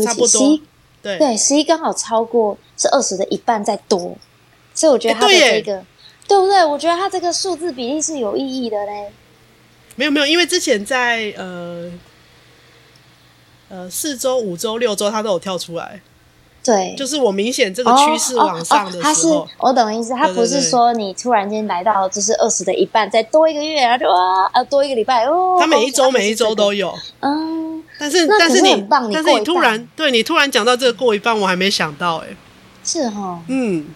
[0.04, 0.60] 差不多。
[1.02, 4.18] 对对，十一刚好超过是二十的一半再多，
[4.74, 5.86] 所以我觉得他的这个
[6.28, 6.66] 对不对？
[6.66, 9.14] 我觉得他这个数字比例是有意义的嘞。
[9.96, 11.90] 没有没有，因为之前在呃
[13.70, 16.02] 呃四周、五周、六周，他都有跳出来。
[16.62, 19.28] 对，就是我明显这个趋势往上的时候，它是
[19.60, 25.58] 我懂意思，他不是说你突然间来到就是二十的一半，再多一个月，然后就哇，呃，多一个礼拜哦。
[25.60, 32.28] 他每一周每一周都有，嗯，但是但是你但是你突然对你突然讲到这个过一半，我还没想到哎，
[32.84, 33.88] 是哈，嗯，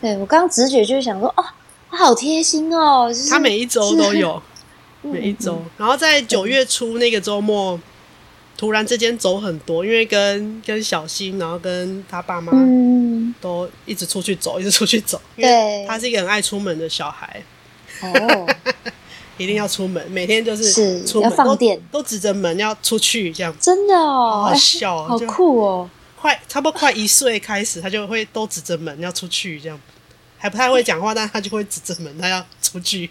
[0.00, 1.44] 对我刚刚直觉就是想说，哦，
[1.90, 4.42] 他好贴心哦，他每一周都有，
[5.02, 7.78] 每一周，然后在九月初那个周末。
[8.56, 12.52] 突然之间走很多，因为跟跟小新，然后跟他爸妈
[13.40, 15.20] 都一直出去走，嗯、一直出去走。
[15.36, 17.42] 对，他是一个很爱出门的小孩。
[18.00, 18.46] 哦，
[19.36, 23.54] 一定要出门，每天就是出门是要放电都，都指着门要出去这样。
[23.60, 25.90] 真的哦，好，好笑，好酷哦！
[26.18, 29.78] 快，差不多快一岁开始，他就会都指着门要出去，这样
[30.38, 33.10] 还不太会讲话，但他就会指着门，他要出去。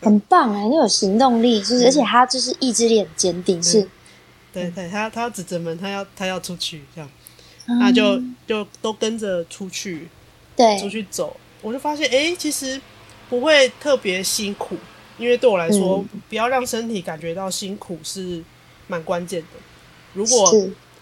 [0.00, 3.88] 很棒哎，很有行动力，就是、嗯、而且他就是意志力很坚定，嗯、是。
[4.52, 7.10] 对对，他他要指着门，他要他要出去，这样，
[7.80, 10.08] 他就就都跟着出去，
[10.54, 11.36] 对，出去走。
[11.62, 12.80] 我就发现，哎，其实
[13.30, 14.76] 不会特别辛苦，
[15.16, 18.42] 因为对我来说，嗯、不要让身体感觉到辛苦是
[18.88, 19.46] 蛮关键的。
[20.12, 20.52] 如果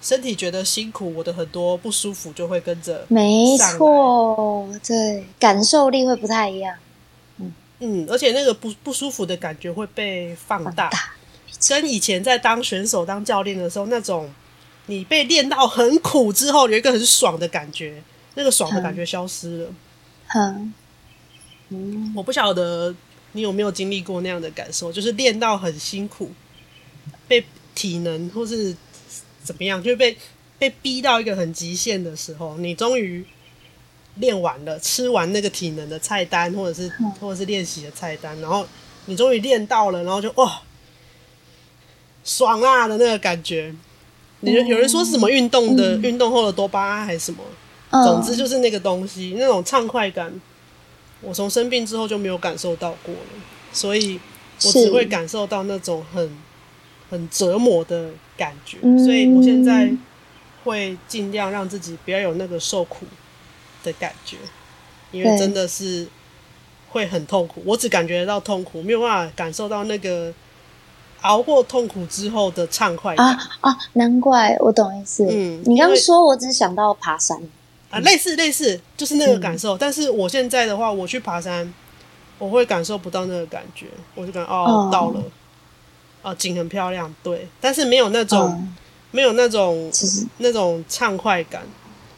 [0.01, 6.77] 身体觉得辛苦，我的很多不舒服就会跟着，没错，对，感受力会不太一样。
[7.39, 10.91] 嗯嗯，而且那个不不舒服的感觉会被放大。
[10.91, 11.11] 放大
[11.69, 14.31] 跟以前在当选手、当教练的时候，那种
[14.87, 18.03] 你被练到很苦之后，有一个很爽的感觉，
[18.35, 19.75] 那个爽的感觉消失了。
[20.35, 20.75] 嗯，
[21.69, 22.95] 嗯，我不晓得
[23.33, 26.33] 你有没有经历过那样的感受，就是练到很辛苦，
[27.29, 27.45] 被
[27.75, 28.75] 体能或是
[29.45, 30.17] 怎么样，就被
[30.59, 33.25] 被逼到一个很极限的时候，你终于
[34.17, 36.91] 练完了，吃完那个体能的菜单，或者是
[37.21, 38.67] 或者是练习的菜单，然后
[39.05, 40.63] 你终于练到了，然后就哇。
[42.23, 43.75] 爽啊的那个感觉，
[44.41, 47.43] 你有人说是什么运动的运、嗯、动后的多巴胺还是什么，
[47.91, 50.33] 嗯、总之就是那个东西，那种畅快感，
[51.23, 53.43] 我从生病之后就没有感受到过了，
[53.73, 54.21] 所以
[54.65, 56.31] 我只会感受到那种很
[57.09, 59.91] 很折磨的感觉，嗯、所以我现在
[60.65, 63.07] 会尽量让自己不要有那个受苦
[63.83, 64.37] 的感觉，
[65.11, 66.07] 因为真的是
[66.91, 70.33] 会很痛苦，我只感觉到痛苦，没有办法感受到那个。
[71.23, 73.27] 熬过痛苦之后的畅快感。
[73.27, 73.77] 啊啊！
[73.95, 75.27] 难怪我懂意思。
[75.31, 77.41] 嗯，你刚刚说，我只想到爬山。
[77.91, 79.77] 啊，类似类似，就是那个感受。
[79.77, 81.75] 嗯、但是我现在的话，我去爬山，
[82.39, 84.91] 我会感受不到那个感觉，我就感觉哦，哦。
[84.93, 85.23] 到了，
[86.23, 88.77] 啊，景很漂亮，对，但是没有那种、嗯、
[89.11, 90.25] 没有那种实。
[90.39, 91.63] 那种畅快感，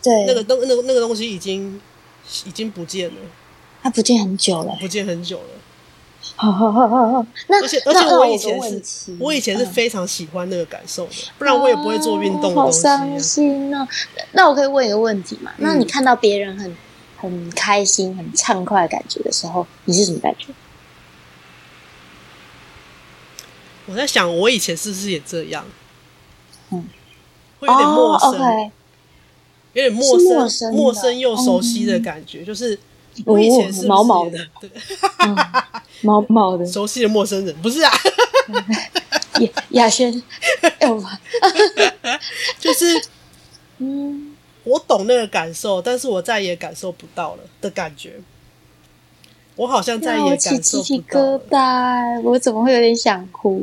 [0.02, 1.80] 对，那个东那个那个东西已经
[2.44, 3.16] 已经不见了，
[3.82, 5.44] 它不见很久了，不见很久了。
[7.48, 12.86] 那而且而且我以前是，我以前是非常喜欢那个感受的，不然我也不会做运动的东西。
[12.86, 13.86] 好伤心啊！
[14.32, 15.52] 那我可以问一个问题吗？
[15.58, 16.76] 那你看到别人很
[17.16, 20.48] 很开心、很畅快的感觉的时候，你是什么感觉？
[23.86, 25.64] 我在想，我以前是不是也这样？
[26.70, 26.84] 嗯，
[27.60, 28.70] 会有点陌生，
[29.74, 32.78] 有点陌生，陌生又熟悉的感觉，就是。
[33.26, 34.70] 我以前是毛毛的，对，
[36.02, 37.90] 毛毛的，熟悉的陌生人，不是啊？
[39.40, 40.12] 亚亚轩，
[42.58, 43.02] 就是，
[43.78, 44.34] 嗯，
[44.64, 48.20] 我懂那个感受，但是我再也感受不到了的感觉。
[49.56, 51.60] 我好像再也感受不到
[52.24, 53.62] 我怎么会有点想哭？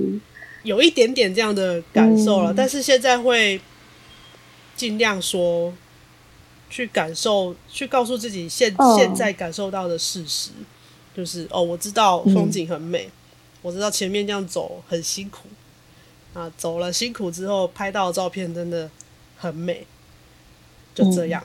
[0.63, 3.61] 有一点点这样的感受了，但是现在会
[4.75, 5.73] 尽量说。
[6.71, 10.51] 去感受，去告诉自己现现在感受到的事实，
[11.19, 13.09] 就是哦，我知道风景很美，
[13.61, 15.49] 我知道前面这样走很辛苦
[16.33, 18.89] 啊，走了辛苦之后拍到的照片真的
[19.37, 19.85] 很美，
[20.95, 21.43] 就这样。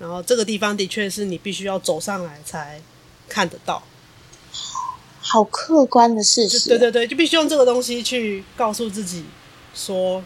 [0.00, 2.82] 然后这个地方的确是你必须要走上来才
[3.28, 3.80] 看得到，
[5.20, 6.68] 好客观的事实。
[6.70, 9.24] 对对对，就必须用这个东西去告诉自己
[9.72, 10.20] 说。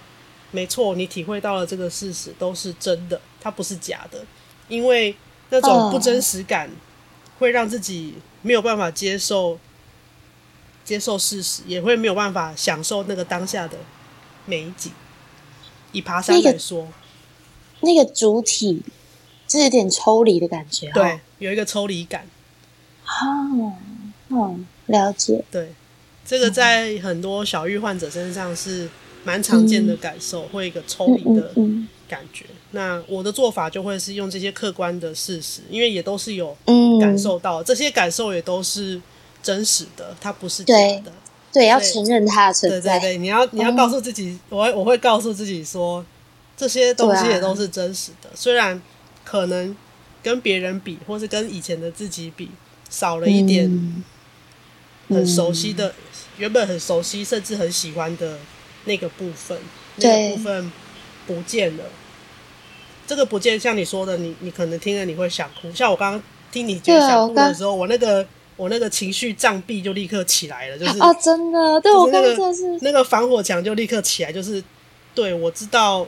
[0.51, 4.25] 没错，你体会到了这个事实都是真的，它不是假的，
[4.69, 5.13] 因为
[5.51, 6.71] 那种不真实感
[7.39, 9.59] 会让自己没有办法接受
[10.85, 13.79] 接受事实，也会没有办法享受那个当下的
[14.47, 14.93] 美景。
[15.93, 16.89] 以爬山来说，
[17.81, 18.83] 那个、那个主体
[19.49, 22.27] 是有点抽离的感觉，对，有一个抽离感。
[23.07, 23.73] 哦，
[24.29, 25.45] 哦，了解。
[25.51, 25.73] 对，
[26.25, 28.89] 这个在很多小玉患者身上是。
[29.25, 31.51] 蛮常见的感受，会一个抽离的
[32.09, 32.45] 感觉。
[32.73, 36.57] 那我的做法就会是用这些客观的事实，因为也都是有
[37.01, 39.01] 感受到，嗯、这些感受也都是
[39.43, 41.13] 真实的，它不是假的。
[41.53, 42.99] 对，要承认它的存在。
[42.99, 46.05] 对对对，你要你要告诉自己，嗯、我会我会告诉自己说，
[46.57, 48.29] 这些东西也都是真实的。
[48.29, 48.83] 啊、虽然
[49.25, 49.75] 可能
[50.21, 52.51] 跟别人比，或是跟以前的自己比，
[52.91, 54.03] 少了一点
[55.09, 55.95] 很熟悉的，嗯、
[56.39, 58.37] 原本很熟悉甚至很喜欢的
[58.85, 59.59] 那个部分，
[59.97, 60.73] 那个部分
[61.27, 61.85] 不见了。
[63.07, 65.71] 这个不见，像你说的，你你可能听了你会想哭。
[65.73, 68.27] 像我刚刚听你讲想哭的时候，我，我那个。
[68.57, 74.63] 我那个情绪障壁就立刻起来了，就是啊，真的，对我刚刚真的是那个防火墙就立刻起来，就是
[75.13, 76.07] 对我知道，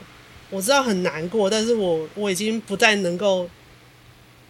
[0.49, 3.51] 我知道很难过，但是我我已经不再能够，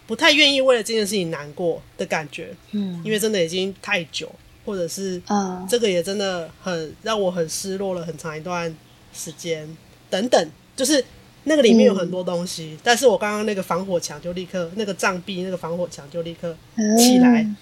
[0.05, 4.31] 不太愿意为了这件事情难过的感觉，嗯，因为真的已经太久，
[4.67, 8.75] 或者是嗯，这个也真的很让我很失落了很长一段
[9.13, 9.65] 时间，
[10.09, 11.03] 等等，就是
[11.45, 16.55] 那个里面有很多东西，嗯、但是我刚刚那个防火墙就立刻那个障壁那个防火墙就立刻
[16.97, 17.41] 起来。
[17.41, 17.57] 嗯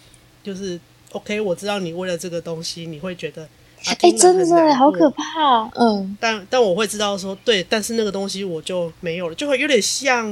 [0.46, 0.80] 就是
[1.12, 3.50] OK，我知道你为了这个东西，你会觉得
[3.84, 5.68] 哎、欸，真的好可怕。
[5.74, 10.32] 嗯，但但我会知道说，对，但是那个东西我就没有了，就会有点像，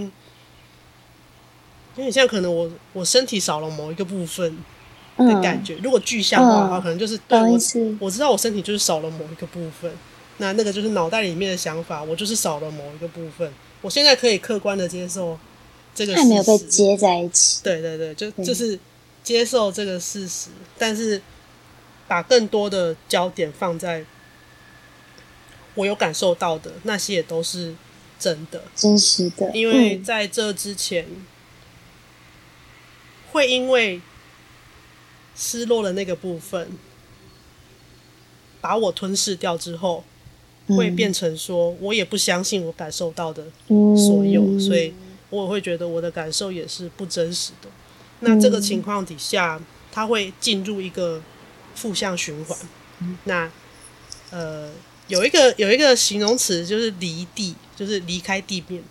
[1.95, 4.55] 有点像可能我我身体少了某一个部分
[5.17, 5.75] 的感觉。
[5.75, 7.59] 嗯、如果具象化的话，嗯、可能就是对我
[7.99, 9.91] 我知道我身体就是少了某一个部分，
[10.37, 13.51] 那那个就是脑袋里面的想法，我就是少了某一个部分。
[13.81, 15.37] 我现在可以客观的接受
[15.93, 17.61] 这个，还没有被接在一起。
[17.63, 18.79] 对对对，就就是。
[19.23, 21.21] 接受这个事实，但是
[22.09, 24.03] 把更多的焦点放在
[25.75, 27.73] 我有感受到的那些，也都是
[28.19, 29.49] 真的、真实的。
[29.53, 31.25] 因为在这之前，嗯、
[33.31, 34.01] 会因为
[35.35, 36.69] 失落的那个部分
[38.61, 40.03] 把我吞噬掉之后，
[40.67, 44.93] 嗯、会变成说我也不相信我感受到的所有，嗯、所以
[45.29, 47.69] 我会觉得我的感受也是不真实的。
[48.21, 49.61] 那这个情况底下，
[49.91, 51.21] 它会进入一个
[51.75, 52.57] 负向循环。
[53.25, 53.51] 那
[54.31, 54.71] 呃，
[55.07, 58.81] 有一个有一个形容词就是离地，就是离开地面。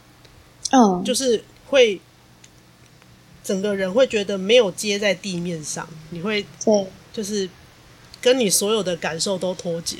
[0.71, 2.01] 嗯，就是会
[3.43, 7.49] 整个人会觉得没有接在地面上，你会对，就是
[8.21, 9.99] 跟你所有的感受都脱节。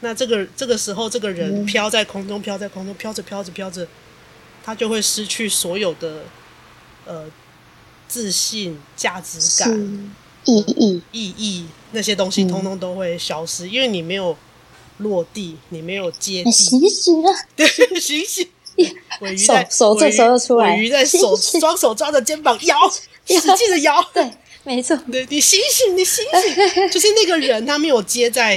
[0.00, 3.86] 那这个这个时候，这个人飘在空中，飘在空中，飘着飘着飘着，
[4.64, 6.24] 他就会失去所有的
[7.06, 7.24] 呃。
[8.08, 9.68] 自信、价值感、
[10.44, 14.36] 意义、意义那些东西，通通都会消失，嗯、因为你没有
[14.98, 16.52] 落地，你没有接地。
[16.52, 17.34] 醒醒啊！
[17.56, 17.66] 对，
[17.98, 18.46] 醒醒！
[19.20, 22.76] 尾鱼在手，这时候出来，尾鱼在手，双手抓着肩膀摇，
[23.26, 24.02] 使劲的摇。
[24.12, 24.30] 对，
[24.64, 24.96] 没错。
[25.10, 26.90] 对，你醒醒，你醒醒！
[26.90, 28.56] 就是那个人，他没有接在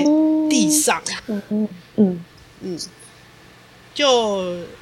[0.50, 1.02] 地上。
[1.28, 2.26] 嗯嗯嗯
[2.62, 2.80] 嗯。
[3.96, 4.08] 就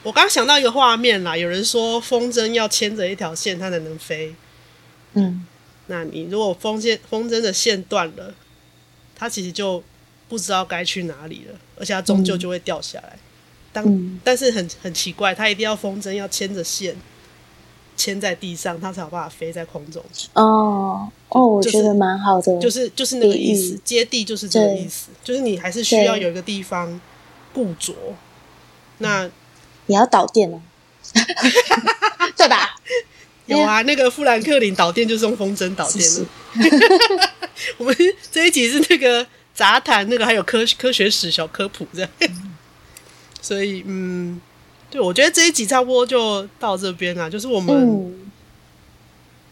[0.03, 4.35] 我刚想到一个画面啦，有人说风筝要牵着一条线，它才能飞。
[5.13, 5.45] 嗯，
[5.87, 8.35] 那你如果风线风筝的线断了，
[9.15, 9.83] 它其实就
[10.29, 13.17] 不知道该去哪里了，而且它终究就会掉下来。
[13.77, 16.95] 当、嗯、但是很很奇怪，它一定要风筝要牵着线，
[17.95, 20.03] 牵在地上，它才有办法飞在空中。
[20.33, 26.99] 哦哦，我觉得蛮好的，就是就是那个意思，接地就是这个意思，就是你还是需要有一个地方
[27.53, 27.93] 固着。
[28.97, 29.29] 那
[29.85, 30.59] 你要导电哦，
[32.35, 32.75] 对吧？
[33.45, 36.25] 有啊，那个富兰克林导电就是用风筝导电的。
[37.77, 37.95] 我们
[38.31, 42.09] 这一集是那个杂谈，那个还有科科学史小科普这样。
[43.47, 44.41] 所以，嗯，
[44.89, 47.29] 对，我觉得这一集差不多就到这边了。
[47.29, 48.31] 就是我们、嗯、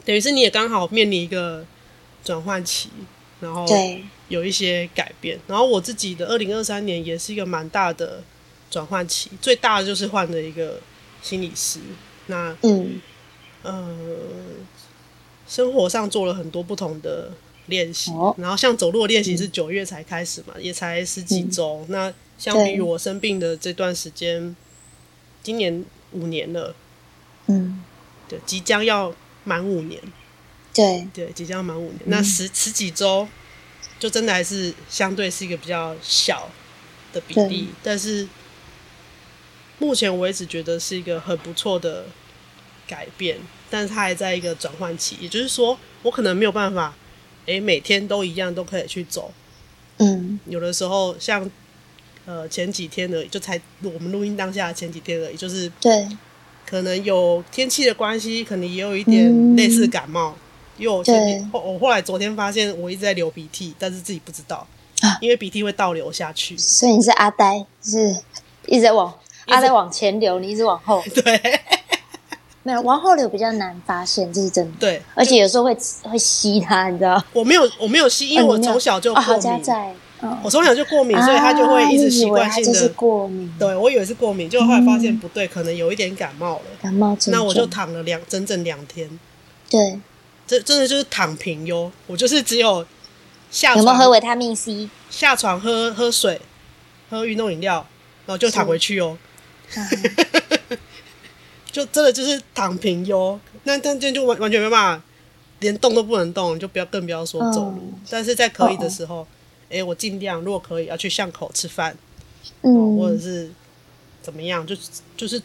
[0.04, 1.66] 等于是你也刚好面临一个
[2.24, 2.90] 转换期，
[3.40, 3.66] 然后
[4.28, 5.40] 有一些改变。
[5.48, 8.22] 然后我自己的二零二三年也是一个蛮大的
[8.70, 10.82] 转换期，最大的就是换了一个
[11.22, 11.80] 心理师。
[12.28, 13.00] 那嗯。
[13.64, 13.98] 呃，
[15.48, 17.32] 生活上做了很多不同的
[17.66, 21.84] 练习，哦、然后像走路的练习是九月才开始嘛，嗯、也才十几周。
[21.84, 24.56] 嗯、那相比于我生病的这段时间，
[25.42, 26.76] 今年五年了，
[27.48, 27.84] 嗯，
[28.28, 29.14] 对，即将要
[29.44, 30.02] 满五年，
[30.74, 31.08] 对。
[31.14, 32.00] 对，即将满五年。
[32.06, 33.28] 嗯、那十十几周，
[34.00, 36.50] 就真的还是相对是一个比较小
[37.14, 38.28] 的比例，但是
[39.80, 42.06] 目前为止觉得是一个很不错的
[42.88, 43.38] 改变。
[43.68, 46.94] 但是它还在一个转换期，也就是说，我可能没有办法，
[47.48, 49.34] 诶，每天都一样都可以去走。
[49.98, 51.50] 嗯，有的时候像，
[52.26, 56.08] 呃，前几天而已，就才我们录音当下前几天而已，就是对，
[56.66, 60.32] 可能有天气的关系，可能也有一点类似感冒。
[60.32, 64.66] 嗯、因为我前天对我后来昨天发现我一直在流鼻涕，但是自己不知道，
[65.02, 66.58] 啊、因为鼻涕会倒流下去。
[66.58, 68.18] 所以你是阿呆，是
[68.66, 69.14] 一直在往
[69.46, 71.04] 阿呆往前流，你一直往后。
[71.14, 71.62] 对，
[72.64, 74.72] 没有往后流比较难发现，这是真的。
[74.80, 77.24] 对，而且有时候会会吸它，你知道？
[77.32, 79.62] 我没有，我没有吸，因为我从小就过敏。
[80.30, 83.52] 在，我从小就过敏，所以他就会一直习惯性的过敏。
[83.60, 86.66] 对，我以为是过敏，就后来发现不对，可能有一点感冒了。
[86.82, 89.20] 感冒，那我就躺了两整整两天。
[89.70, 90.00] 对，
[90.46, 91.92] 这真的就是躺平哟。
[92.08, 92.86] 我就是只有
[93.50, 94.90] 下床有没有喝维他命 C？
[95.10, 96.42] 下床喝喝水，
[97.10, 97.86] 喝运动饮料，
[98.26, 99.18] 然后就躺回去哦。
[101.72, 103.40] 就真的就是躺平哟。
[103.64, 105.04] 那但这就完完全没办法，
[105.60, 107.94] 连动都不能动，就不要更不要说走路。
[108.10, 109.28] 但是在可以的时候，
[109.70, 111.98] 哎，我尽量如果可以要去巷口吃饭，
[112.62, 113.52] 嗯，或者是
[114.22, 114.76] 怎么样，就
[115.18, 115.42] 就是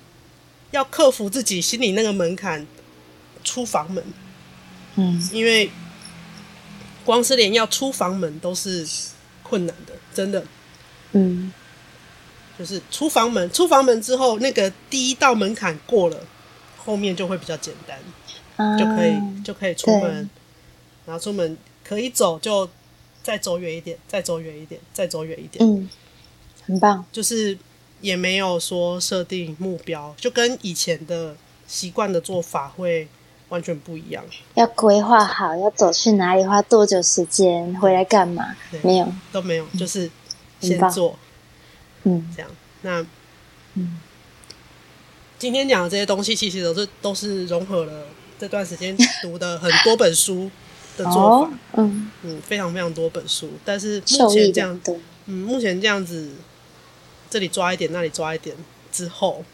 [0.70, 2.66] 要克服自己心里那个门槛。
[3.42, 4.04] 出房门，
[4.96, 5.70] 嗯，因为
[7.06, 8.86] 光是连要出房门都是
[9.42, 10.44] 困难的，真的，
[11.12, 11.50] 嗯，
[12.58, 16.18] 就是出房门，出房门之后，那个第一道门槛过了，
[16.76, 17.98] 后面就会比较简单，
[18.56, 20.28] 啊、就可以就可以出门，
[21.06, 22.68] 然后出门可以走，就
[23.22, 25.88] 再走远一点，再走远一点，再走远一点，嗯，
[26.66, 27.56] 很棒，就是
[28.00, 33.08] 也没有说设定目标，就跟以前的习惯的做法会。
[33.50, 38.54] 完全不一样，要规划好要走去哪里，花多久时间，回来干嘛？
[38.70, 40.08] 对没有，都没有，就是
[40.60, 41.18] 先做，
[42.04, 42.48] 嗯，这样。
[42.82, 43.04] 那，
[43.74, 43.98] 嗯，
[45.36, 48.06] 今天讲的这些东西，其实都是都是融合了
[48.38, 50.48] 这段时间读的很多本书
[51.02, 52.10] 的做法，哦、嗯。
[52.22, 53.50] 嗯，非常非常多本书。
[53.64, 54.80] 但是目前这样，
[55.26, 56.30] 嗯，目前这样子，
[57.28, 58.56] 这里抓一点，那里抓一点
[58.92, 59.44] 之后，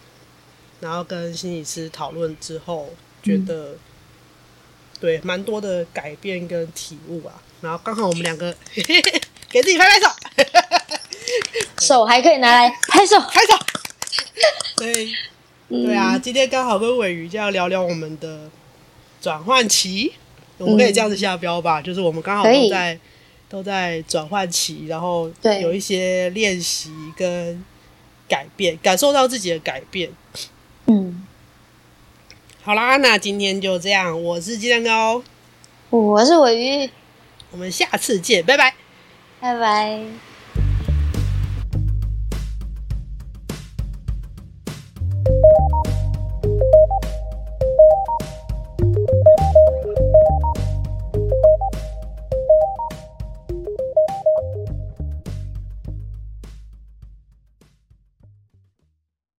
[0.80, 2.90] 然后跟心理师讨论之后，
[3.22, 3.72] 觉得。
[3.72, 3.78] 嗯。
[4.98, 8.56] 对，蛮多的改变跟体悟啊，然后刚好我们两个
[9.50, 10.08] 给自己拍拍手，
[11.78, 13.20] 手还可以拿来拍手。
[13.20, 13.54] 拍手。
[14.78, 15.12] 对，
[15.68, 18.48] 对啊，今天刚好跟尾鱼就要聊聊我们的
[19.20, 20.14] 转换期，
[20.58, 22.98] 我们可以这样子下标吧，嗯、就是我们刚好都在
[23.48, 25.30] 都在转换期，然后
[25.60, 27.64] 有一些练习跟
[28.28, 30.10] 改变，感受到自己的改变。
[30.86, 31.22] 嗯。
[32.62, 34.20] 好啦，那今天就这样。
[34.20, 35.22] 我是鸡蛋糕，
[35.90, 36.90] 我是尾鱼，
[37.52, 38.74] 我们下次见，拜拜，
[39.40, 40.35] 拜拜。